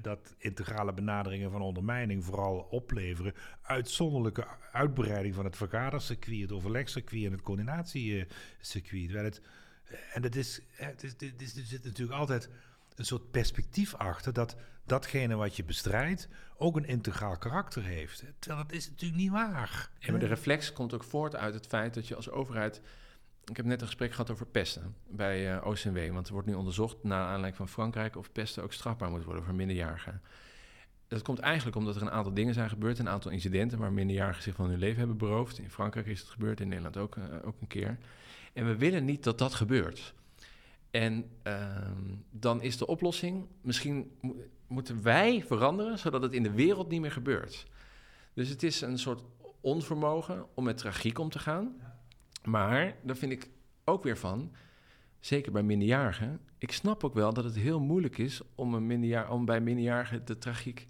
[0.01, 7.31] dat integrale benaderingen van ondermijning vooral opleveren uitzonderlijke uitbreiding van het vergadercircuit, het overlegcircuit en
[7.31, 9.11] het coördinatiecircuit.
[9.11, 9.41] Het,
[10.13, 12.49] en dat is, het is, er zit natuurlijk altijd
[12.95, 18.23] een soort perspectief achter dat datgene wat je bestrijdt ook een integraal karakter heeft.
[18.39, 19.89] Terwijl dat is natuurlijk niet waar.
[19.99, 22.81] Ja, maar de reflex komt ook voort uit het feit dat je als overheid
[23.45, 26.13] ik heb net een gesprek gehad over pesten bij uh, eh.
[26.13, 29.43] Want er wordt nu onderzocht, naar aanleiding van Frankrijk, of pesten ook strafbaar moet worden
[29.43, 30.21] voor minderjarigen.
[31.07, 34.43] Dat komt eigenlijk omdat er een aantal dingen zijn gebeurd, een aantal incidenten waar minderjarigen
[34.43, 35.57] zich van hun leven hebben beroofd.
[35.57, 37.97] In Frankrijk is het gebeurd, in Nederland ook, uh, ook een keer.
[38.53, 40.13] En we willen niet dat dat gebeurt.
[40.91, 41.67] En uh,
[42.31, 44.11] dan is de oplossing, misschien
[44.67, 47.65] moeten wij veranderen, zodat het in de wereld niet meer gebeurt.
[48.33, 49.23] Dus het is een soort
[49.61, 51.75] onvermogen om met tragiek om te gaan.
[52.45, 53.49] Maar daar vind ik
[53.83, 54.51] ook weer van,
[55.19, 59.29] zeker bij minderjarigen, ik snap ook wel dat het heel moeilijk is om, een minderjar,
[59.29, 60.87] om bij minderjarigen de tragiek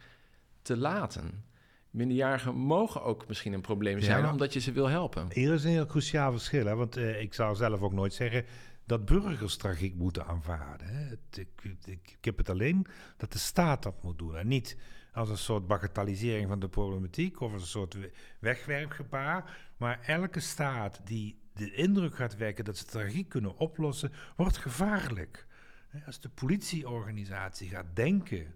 [0.62, 1.44] te laten.
[1.90, 5.28] Minderjarigen mogen ook misschien een probleem zijn, omdat je ze wil helpen.
[5.34, 6.76] Hier is een heel cruciaal verschil, hè?
[6.76, 8.46] want uh, ik zou zelf ook nooit zeggen
[8.86, 10.88] dat burgers tragiek moeten aanvaarden.
[10.88, 11.12] Hè?
[11.12, 12.86] Ik, ik, ik, heb het alleen
[13.18, 14.78] dat de staat dat moet doen en niet
[15.14, 17.98] als een soort bagatellisering van de problematiek of als een soort
[18.40, 19.58] wegwerpgebaar.
[19.78, 25.46] Maar elke staat die de indruk gaat wekken dat ze tragiek kunnen oplossen, wordt gevaarlijk.
[26.06, 28.54] Als de politieorganisatie gaat denken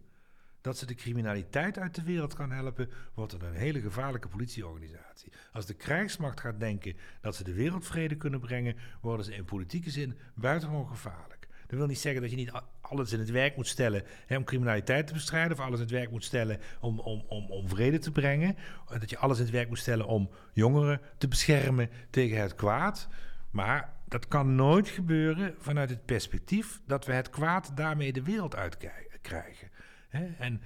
[0.61, 5.31] dat ze de criminaliteit uit de wereld kan helpen, wordt het een hele gevaarlijke politieorganisatie.
[5.51, 9.89] Als de krijgsmacht gaat denken dat ze de wereldvrede kunnen brengen, worden ze in politieke
[9.89, 11.38] zin buitengewoon gevaarlijk.
[11.69, 12.51] Dat wil niet zeggen dat je niet
[12.81, 15.91] alles in het werk moet stellen hè, om criminaliteit te bestrijden, of alles in het
[15.91, 18.55] werk moet stellen om, om, om, om vrede te brengen.
[18.99, 23.07] Dat je alles in het werk moet stellen om jongeren te beschermen tegen het kwaad.
[23.51, 28.55] Maar dat kan nooit gebeuren vanuit het perspectief dat we het kwaad daarmee de wereld
[28.55, 29.69] uitkrijgen.
[30.09, 30.27] Hè?
[30.37, 30.61] En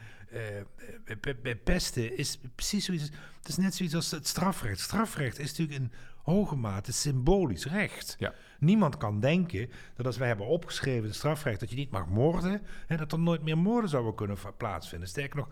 [1.22, 3.10] bij, bij, pesten is precies zoiets.
[3.38, 4.80] Het is net zoiets als het strafrecht.
[4.80, 5.92] Strafrecht is natuurlijk in
[6.24, 8.16] hoge mate symbolisch recht.
[8.20, 8.34] Ja.
[8.64, 12.62] Niemand kan denken dat als wij hebben opgeschreven in strafrecht dat je niet mag moorden,
[12.88, 15.08] hè, dat er nooit meer moorden zouden kunnen plaatsvinden.
[15.08, 15.48] Sterker nog,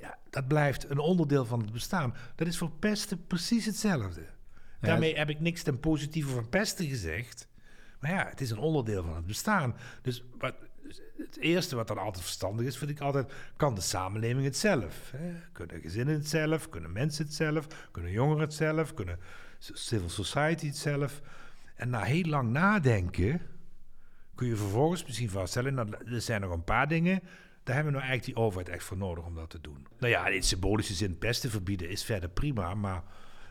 [0.00, 2.14] ja, dat blijft een onderdeel van het bestaan.
[2.34, 4.22] Dat is voor pesten precies hetzelfde.
[4.80, 7.48] Daarmee heb ik niks ten positieve van pesten gezegd.
[8.00, 9.76] Maar ja, het is een onderdeel van het bestaan.
[10.02, 10.54] Dus wat,
[11.16, 15.10] het eerste wat dan altijd verstandig is, vind ik altijd, kan de samenleving het zelf?
[15.16, 15.32] Hè?
[15.52, 16.68] Kunnen gezinnen het zelf?
[16.68, 17.66] Kunnen mensen het zelf?
[17.90, 18.94] Kunnen jongeren het zelf?
[18.94, 19.18] Kunnen
[19.58, 21.20] civil society het zelf?
[21.80, 23.40] En na heel lang nadenken
[24.34, 27.20] kun je vervolgens misschien vaststellen, nou, er zijn nog een paar dingen,
[27.62, 29.86] daar hebben we nou eigenlijk die overheid echt voor nodig om dat te doen.
[29.98, 33.02] Nou ja, in symbolische zin pesten verbieden is verder prima, maar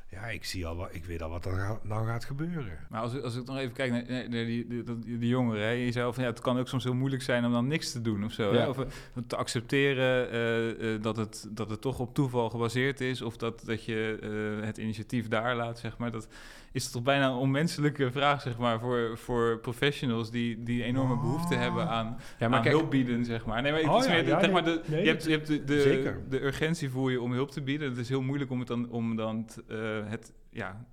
[0.10, 2.78] ja, ik zie al wat, ik weet al wat er dan gaat gebeuren.
[2.90, 5.92] Maar als, als ik nog even kijk naar, naar die, die, die, jongeren, hè, je
[5.92, 8.24] zei van ja, het kan ook soms heel moeilijk zijn om dan niks te doen
[8.24, 8.54] of zo.
[8.54, 8.68] Hè?
[8.68, 8.86] Of uh,
[9.28, 13.66] te accepteren uh, uh, dat, het, dat het toch op toeval gebaseerd is, of dat,
[13.66, 14.18] dat je
[14.62, 16.12] het initiatief daar laat, zeg maar.
[16.12, 16.28] Dat,
[16.72, 21.16] is het toch bijna een onmenselijke vraag, zeg maar, voor, voor professionals die, die enorme
[21.16, 21.60] behoefte oh.
[21.60, 23.62] hebben aan, ja, maar aan kijk, hulp bieden, zeg maar.
[23.62, 25.48] Nee, maar het oh, is meer, ja, zeg maar, de, nee, je hebt, je hebt
[25.48, 27.90] de, de, de, urgentie voel je om hulp te bieden.
[27.90, 30.86] Het is heel moeilijk om het dan, om dan uh, het, ja,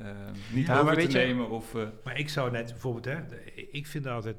[0.00, 0.06] uh,
[0.52, 1.50] niet ja, over te nemen.
[1.50, 3.20] Of, uh, maar ik zou net bijvoorbeeld, hè,
[3.70, 4.36] ik vind altijd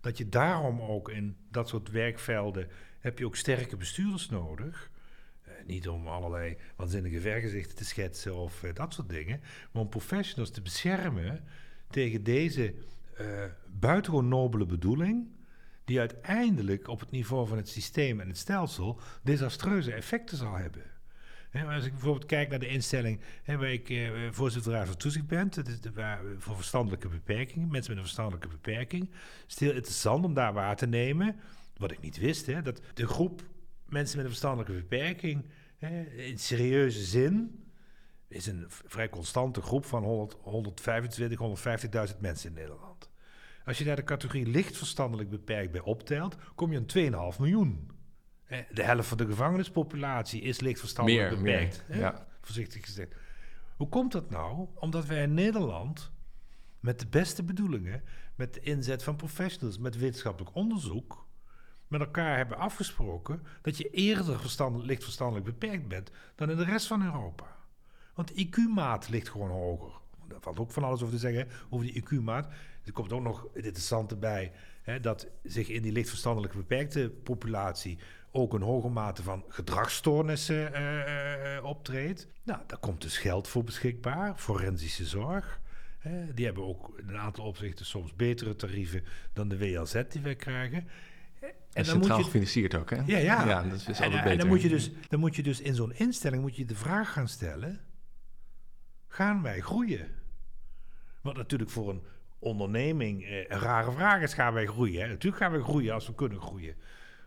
[0.00, 2.68] dat je daarom ook in dat soort werkvelden
[3.00, 4.90] heb je ook sterke bestuurders nodig
[5.66, 9.40] niet om allerlei waanzinnige vergezichten te schetsen of uh, dat soort dingen,
[9.72, 11.44] maar om professionals te beschermen
[11.90, 12.74] tegen deze
[13.20, 15.28] uh, buitengewoon nobele bedoeling,
[15.84, 20.82] die uiteindelijk op het niveau van het systeem en het stelsel desastreuze effecten zal hebben.
[21.52, 25.80] als ik bijvoorbeeld kijk naar de instelling waar ik eh, voorzitter van toezicht ben, is
[25.80, 29.10] de, voor verstandelijke beperkingen, mensen met een verstandelijke beperking,
[29.46, 31.36] het interessant om daar waar te nemen,
[31.76, 33.42] wat ik niet wist, hè, dat de groep
[33.88, 37.64] mensen met een verstandelijke beperking, hè, in serieuze zin,
[38.28, 41.38] is een vrij constante groep van 100, 125,
[42.12, 43.10] 150.000 mensen in Nederland.
[43.64, 47.90] Als je daar de categorie licht verstandelijk beperkt bij optelt, kom je aan 2,5 miljoen.
[48.72, 51.84] De helft van de gevangenispopulatie is licht verstandelijk beperkt.
[51.88, 52.26] Meer, ja.
[52.40, 53.14] Voorzichtig gezegd.
[53.76, 54.68] Hoe komt dat nou?
[54.74, 56.10] Omdat wij in Nederland
[56.80, 58.02] met de beste bedoelingen,
[58.34, 61.25] met de inzet van professionals, met wetenschappelijk onderzoek,
[61.88, 66.64] met elkaar hebben afgesproken dat je eerder verstandelijk, licht verstandelijk beperkt bent dan in de
[66.64, 67.56] rest van Europa.
[68.14, 69.92] Want de IQ-maat ligt gewoon hoger.
[70.28, 72.48] Daar valt ook van alles over te zeggen over die IQ-maat.
[72.84, 77.98] Er komt ook nog het interessante bij hè, dat zich in die lichtverstandelijk beperkte populatie
[78.30, 82.28] ook een hoge mate van gedragsstoornissen uh, optreedt.
[82.42, 85.60] Nou, daar komt dus geld voor beschikbaar, forensische zorg.
[86.34, 90.36] die hebben ook in een aantal opzichten soms betere tarieven dan de WLZ die wij
[90.36, 90.88] krijgen.
[91.76, 92.96] En, dan centraal moet je, gefinancierd ook, hè?
[92.96, 93.46] Ja, ja.
[93.46, 94.30] ja dat is en, beter.
[94.30, 96.74] En dan moet je dus, dan moet je dus in zo'n instelling moet je de
[96.74, 97.80] vraag gaan stellen...
[99.08, 100.08] gaan wij groeien?
[101.22, 102.02] Wat natuurlijk voor een
[102.38, 105.00] onderneming eh, een rare vraag is, gaan wij groeien?
[105.00, 105.08] Hè?
[105.08, 106.76] Natuurlijk gaan we groeien als we kunnen groeien.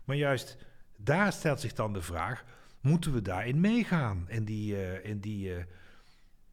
[0.04, 0.56] Maar juist
[0.96, 2.44] daar stelt zich dan de vraag...
[2.80, 4.24] moeten we daarin meegaan?
[4.28, 5.62] In die, uh, in die, uh,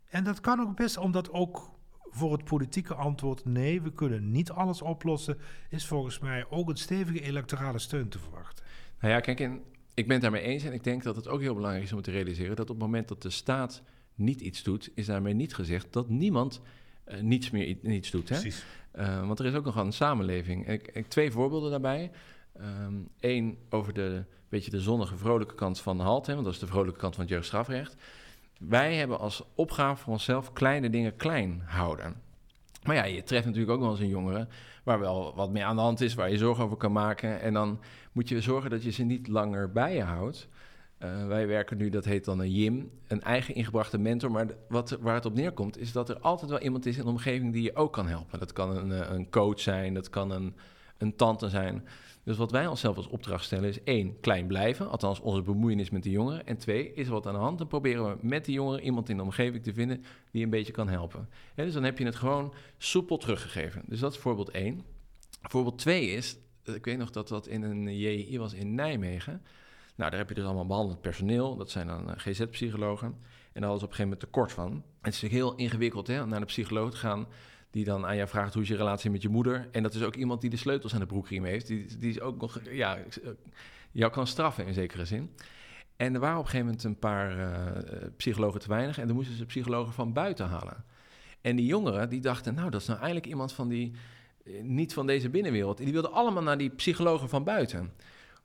[0.10, 1.77] en dat kan ook best, omdat ook
[2.18, 5.38] voor het politieke antwoord nee, we kunnen niet alles oplossen,
[5.70, 8.66] is volgens mij ook een stevige electorale steun te verwachten.
[9.00, 9.62] Nou ja, kijk, en
[9.94, 12.02] ik ben het daarmee eens en ik denk dat het ook heel belangrijk is om
[12.02, 13.82] te realiseren dat op het moment dat de staat
[14.16, 16.62] niet iets doet, is daarmee niet gezegd dat niemand
[17.08, 18.30] uh, niets meer niets doet.
[18.30, 18.40] Hè?
[18.40, 18.66] Precies.
[18.96, 20.68] Uh, want er is ook nog een samenleving.
[20.68, 22.12] Ik, ik, twee voorbeelden daarbij.
[23.20, 26.54] Eén um, over de, beetje de zonnige, vrolijke kant van de halt, hè, want dat
[26.54, 27.96] is de vrolijke kant van het jeugdstrafrecht.
[28.60, 32.16] Wij hebben als opgave voor onszelf kleine dingen klein houden.
[32.84, 34.48] Maar ja, je treft natuurlijk ook wel eens een jongere
[34.84, 37.42] waar wel wat meer aan de hand is, waar je zorgen over kan maken.
[37.42, 37.80] En dan
[38.12, 40.48] moet je zorgen dat je ze niet langer bij je houdt.
[41.04, 44.32] Uh, wij werken nu, dat heet dan een JIM, een eigen ingebrachte mentor.
[44.32, 47.10] Maar wat, waar het op neerkomt, is dat er altijd wel iemand is in de
[47.10, 48.40] omgeving die je ook kan helpen.
[48.40, 50.56] Dat kan een, eh, een coach zijn, dat kan een,
[50.98, 51.88] een tante zijn.
[52.28, 54.90] Dus wat wij onszelf als opdracht stellen is één, klein blijven.
[54.90, 56.46] Althans, onze bemoeienis met de jongeren.
[56.46, 57.58] En twee, is er wat aan de hand.
[57.58, 60.74] Dan proberen we met die jongeren iemand in de omgeving te vinden die een beetje
[60.74, 61.30] kan helpen.
[61.56, 63.84] dus dan heb je het gewoon soepel teruggegeven.
[63.86, 64.82] Dus dat is voorbeeld één.
[65.42, 69.42] Voorbeeld twee is, ik weet nog dat dat in een JI was in Nijmegen.
[69.96, 71.56] Nou, daar heb je dus allemaal behandeld personeel.
[71.56, 73.16] Dat zijn dan eh, GZ-psychologen.
[73.54, 74.84] En daar ze op een gegeven moment tekort van.
[75.02, 77.28] Het is heel ingewikkeld hè, naar de psycholoog te gaan
[77.72, 79.68] die dan aan jou vraagt hoe is je relatie met je moeder.
[79.72, 81.68] En dat is ook iemand die de sleutels aan de broekriem heeft.
[81.68, 82.98] Die, die is ook nog, ja,
[83.92, 85.32] jou kan straffen in zekere zin.
[85.96, 89.16] En er waren op een gegeven moment een paar uh, psychologen te weinig en dan
[89.16, 90.86] moesten ze psychologen van buiten halen.
[91.42, 93.92] En die jongeren die dachten, nou dat is nou eigenlijk iemand van die,
[94.46, 95.78] eh, niet van deze binnenwereld.
[95.78, 97.92] En die wilden allemaal naar die psychologen van buiten.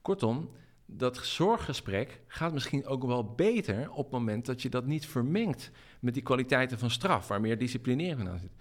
[0.03, 0.51] Kortom,
[0.87, 5.71] dat zorggesprek gaat misschien ook wel beter op het moment dat je dat niet vermengt
[6.01, 8.53] met die kwaliteiten van straf, waar meer disciplinering aan zit.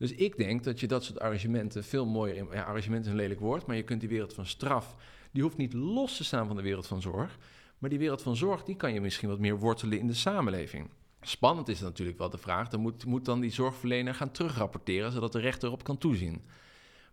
[0.00, 2.36] Dus ik denk dat je dat soort arrangementen veel mooier...
[2.36, 4.96] In, ja, arrangement is een lelijk woord, maar je kunt die wereld van straf...
[5.32, 7.38] die hoeft niet los te staan van de wereld van zorg.
[7.78, 10.88] Maar die wereld van zorg, die kan je misschien wat meer wortelen in de samenleving.
[11.20, 15.12] Spannend is natuurlijk wel de vraag, dan moet, moet dan die zorgverlener gaan terugrapporteren...
[15.12, 16.44] zodat de rechter erop kan toezien.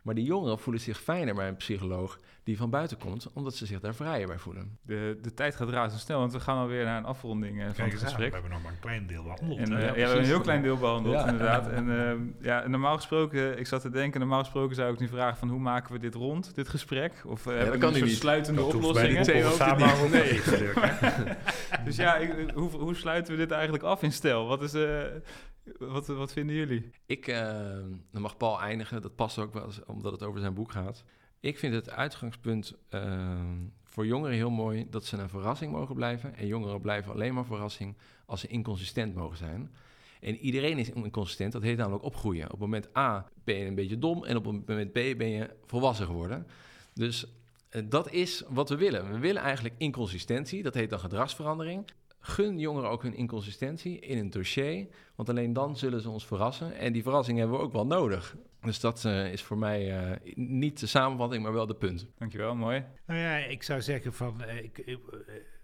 [0.07, 3.65] Maar die jongeren voelen zich fijner bij een psycholoog die van buiten komt, omdat ze
[3.65, 4.77] zich daar vrijer bij voelen.
[4.81, 7.99] De, de tijd gaat razendsnel, want we gaan alweer naar een afronding uh, van het
[7.99, 8.27] gesprek.
[8.27, 9.59] we hebben nog maar een klein deel behandeld.
[9.59, 11.27] En, uh, ja, ja, we hebben een heel klein deel behandeld, ja.
[11.27, 11.67] inderdaad.
[11.67, 15.37] En uh, ja, normaal gesproken, ik zat te denken, normaal gesproken zou ik nu vragen
[15.37, 17.21] van hoe maken we dit rond, dit gesprek?
[17.25, 19.25] Of uh, hebben we een soort sluitende dat oplossingen?
[19.53, 20.41] Samen nee.
[21.85, 24.47] dus ja, ik, hoe, hoe sluiten we dit eigenlijk af in stijl?
[24.47, 24.73] Wat is...
[25.77, 26.89] Wat, wat vinden jullie?
[27.05, 27.35] Ik, uh,
[28.11, 31.03] dan mag Paul eindigen, dat past ook wel, omdat het over zijn boek gaat.
[31.39, 33.41] Ik vind het uitgangspunt uh,
[33.83, 36.35] voor jongeren heel mooi dat ze een verrassing mogen blijven.
[36.35, 39.71] En jongeren blijven alleen maar verrassing als ze inconsistent mogen zijn.
[40.19, 42.51] En iedereen is inconsistent, dat heet namelijk opgroeien.
[42.53, 46.05] Op moment A ben je een beetje dom en op moment B ben je volwassen
[46.05, 46.47] geworden.
[46.93, 47.25] Dus
[47.71, 49.11] uh, dat is wat we willen.
[49.11, 51.85] We willen eigenlijk inconsistentie, dat heet dan gedragsverandering.
[52.27, 56.77] Gun jongeren ook hun inconsistentie in een dossier, want alleen dan zullen ze ons verrassen.
[56.77, 58.35] En die verrassing hebben we ook wel nodig.
[58.61, 62.07] Dus dat uh, is voor mij uh, niet de samenvatting, maar wel de punt.
[62.17, 62.85] Dankjewel, mooi.
[63.05, 64.99] Nou ja, ik zou zeggen van uh, ik, ik,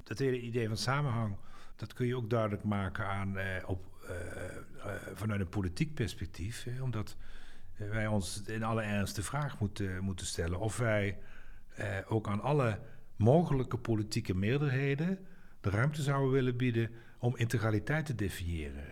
[0.03, 1.35] dat hele idee van samenhang,
[1.75, 3.85] dat kun je ook duidelijk maken aan op,
[5.13, 6.63] vanuit een politiek perspectief.
[6.63, 7.17] Hè, omdat
[7.75, 11.17] wij ons in alle ernst de vraag moeten, moeten stellen of wij
[12.07, 12.79] ook aan alle
[13.15, 15.19] mogelijke politieke meerderheden
[15.63, 18.83] de ruimte zouden willen bieden om integraliteit te definiëren.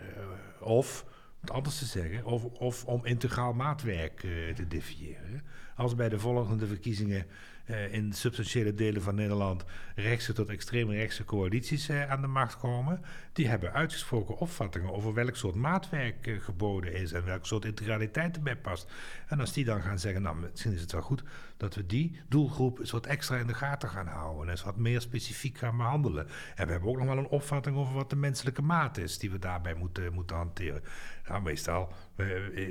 [0.61, 1.05] Uh, of,
[1.41, 5.43] om anders te zeggen, of, of om integraal maatwerk uh, te definiëren.
[5.76, 7.26] Als bij de volgende verkiezingen
[7.65, 9.63] uh, in substantiële delen van Nederland
[9.95, 13.01] rechtse tot extreemrechtse coalities aan de macht komen,
[13.34, 18.57] die hebben uitgesproken opvattingen over welk soort maatwerk geboden is en welk soort integraliteit erbij
[18.57, 18.91] past.
[19.28, 21.24] En als die dan gaan zeggen, nou misschien is het wel goed
[21.62, 24.78] dat we die doelgroep eens wat extra in de gaten gaan houden en eens wat
[24.78, 26.28] meer specifiek gaan behandelen.
[26.55, 29.32] En we hebben ook nog wel een opvatting over wat de menselijke maat is die
[29.32, 30.84] we daarbij moeten, moeten hanteren.
[31.28, 31.93] Nou, meestal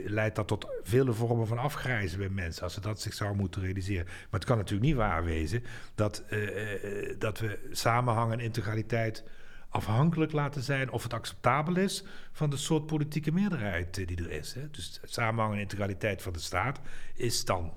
[0.05, 3.63] leidt dat tot vele vormen van afgrijzen bij mensen als ze dat zich zou moeten
[3.63, 4.05] realiseren.
[4.05, 5.63] Maar het kan natuurlijk niet waar wezen
[5.95, 9.25] dat, uh, dat we samenhang en integraliteit
[9.69, 14.55] afhankelijk laten zijn of het acceptabel is van de soort politieke meerderheid die er is.
[14.55, 14.71] Hè.
[14.71, 16.81] Dus samenhang en integraliteit van de staat
[17.15, 17.73] is dan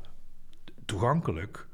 [0.94, 1.68] toegankelijk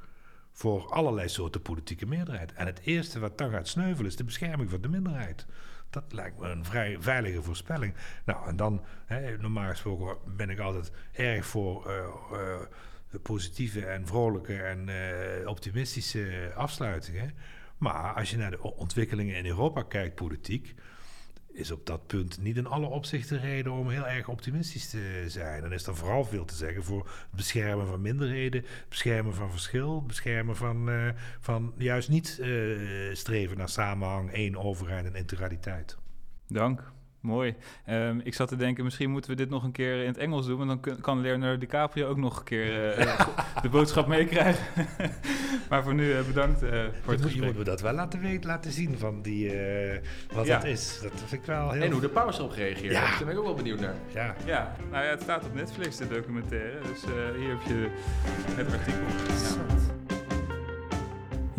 [0.51, 2.53] voor allerlei soorten politieke meerderheid.
[2.53, 5.45] En het eerste wat dan gaat sneuvelen is de bescherming van de minderheid.
[5.89, 7.93] Dat lijkt me een vrij veilige voorspelling.
[8.25, 11.93] Nou, en dan, hè, normaal gesproken ben ik altijd erg voor uh,
[12.31, 17.33] uh, positieve en vrolijke en uh, optimistische afsluitingen.
[17.77, 20.75] Maar als je naar de ontwikkelingen in Europa kijkt, politiek,
[21.53, 25.61] is op dat punt niet in alle opzichten reden om heel erg optimistisch te zijn.
[25.61, 29.51] Dan is er vooral veel te zeggen voor het beschermen van minderheden, het beschermen van
[29.51, 35.15] verschil, het beschermen van, uh, van juist niet uh, streven naar samenhang, één overheid en
[35.15, 35.97] integraliteit.
[36.47, 36.91] Dank.
[37.21, 37.55] Mooi.
[37.89, 40.45] Um, ik zat te denken, misschien moeten we dit nog een keer in het Engels
[40.45, 40.57] doen.
[40.57, 43.19] Want dan kan Leonardo DiCaprio ook nog een keer uh,
[43.61, 44.85] de boodschap meekrijgen.
[45.69, 46.69] maar voor nu uh, bedankt uh,
[47.01, 47.43] voor het gesprek.
[47.43, 49.51] moeten we dat wel laten, weten, laten zien van die,
[50.33, 50.57] wat ja.
[50.57, 50.99] dat is.
[51.01, 51.81] Dat vind ik wel heel...
[51.81, 52.93] En hoe de paus erop reageert.
[52.93, 53.01] Ja.
[53.01, 53.95] Daar ben ik ook wel benieuwd naar.
[54.13, 54.75] Ja, ja.
[54.91, 56.79] nou ja, het staat op Netflix, de documentaire.
[56.81, 57.03] Dus
[57.37, 57.89] hier heb je
[58.55, 59.01] het artikel.
[60.09, 60.18] Ja.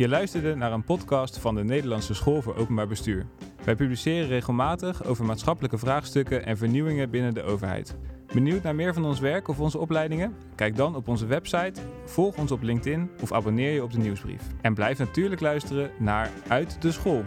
[0.01, 3.27] Je luisterde naar een podcast van de Nederlandse School voor Openbaar Bestuur.
[3.65, 7.97] Wij publiceren regelmatig over maatschappelijke vraagstukken en vernieuwingen binnen de overheid.
[8.33, 10.37] Benieuwd naar meer van ons werk of onze opleidingen?
[10.55, 14.43] Kijk dan op onze website, volg ons op LinkedIn of abonneer je op de nieuwsbrief.
[14.61, 17.23] En blijf natuurlijk luisteren naar Uit de School.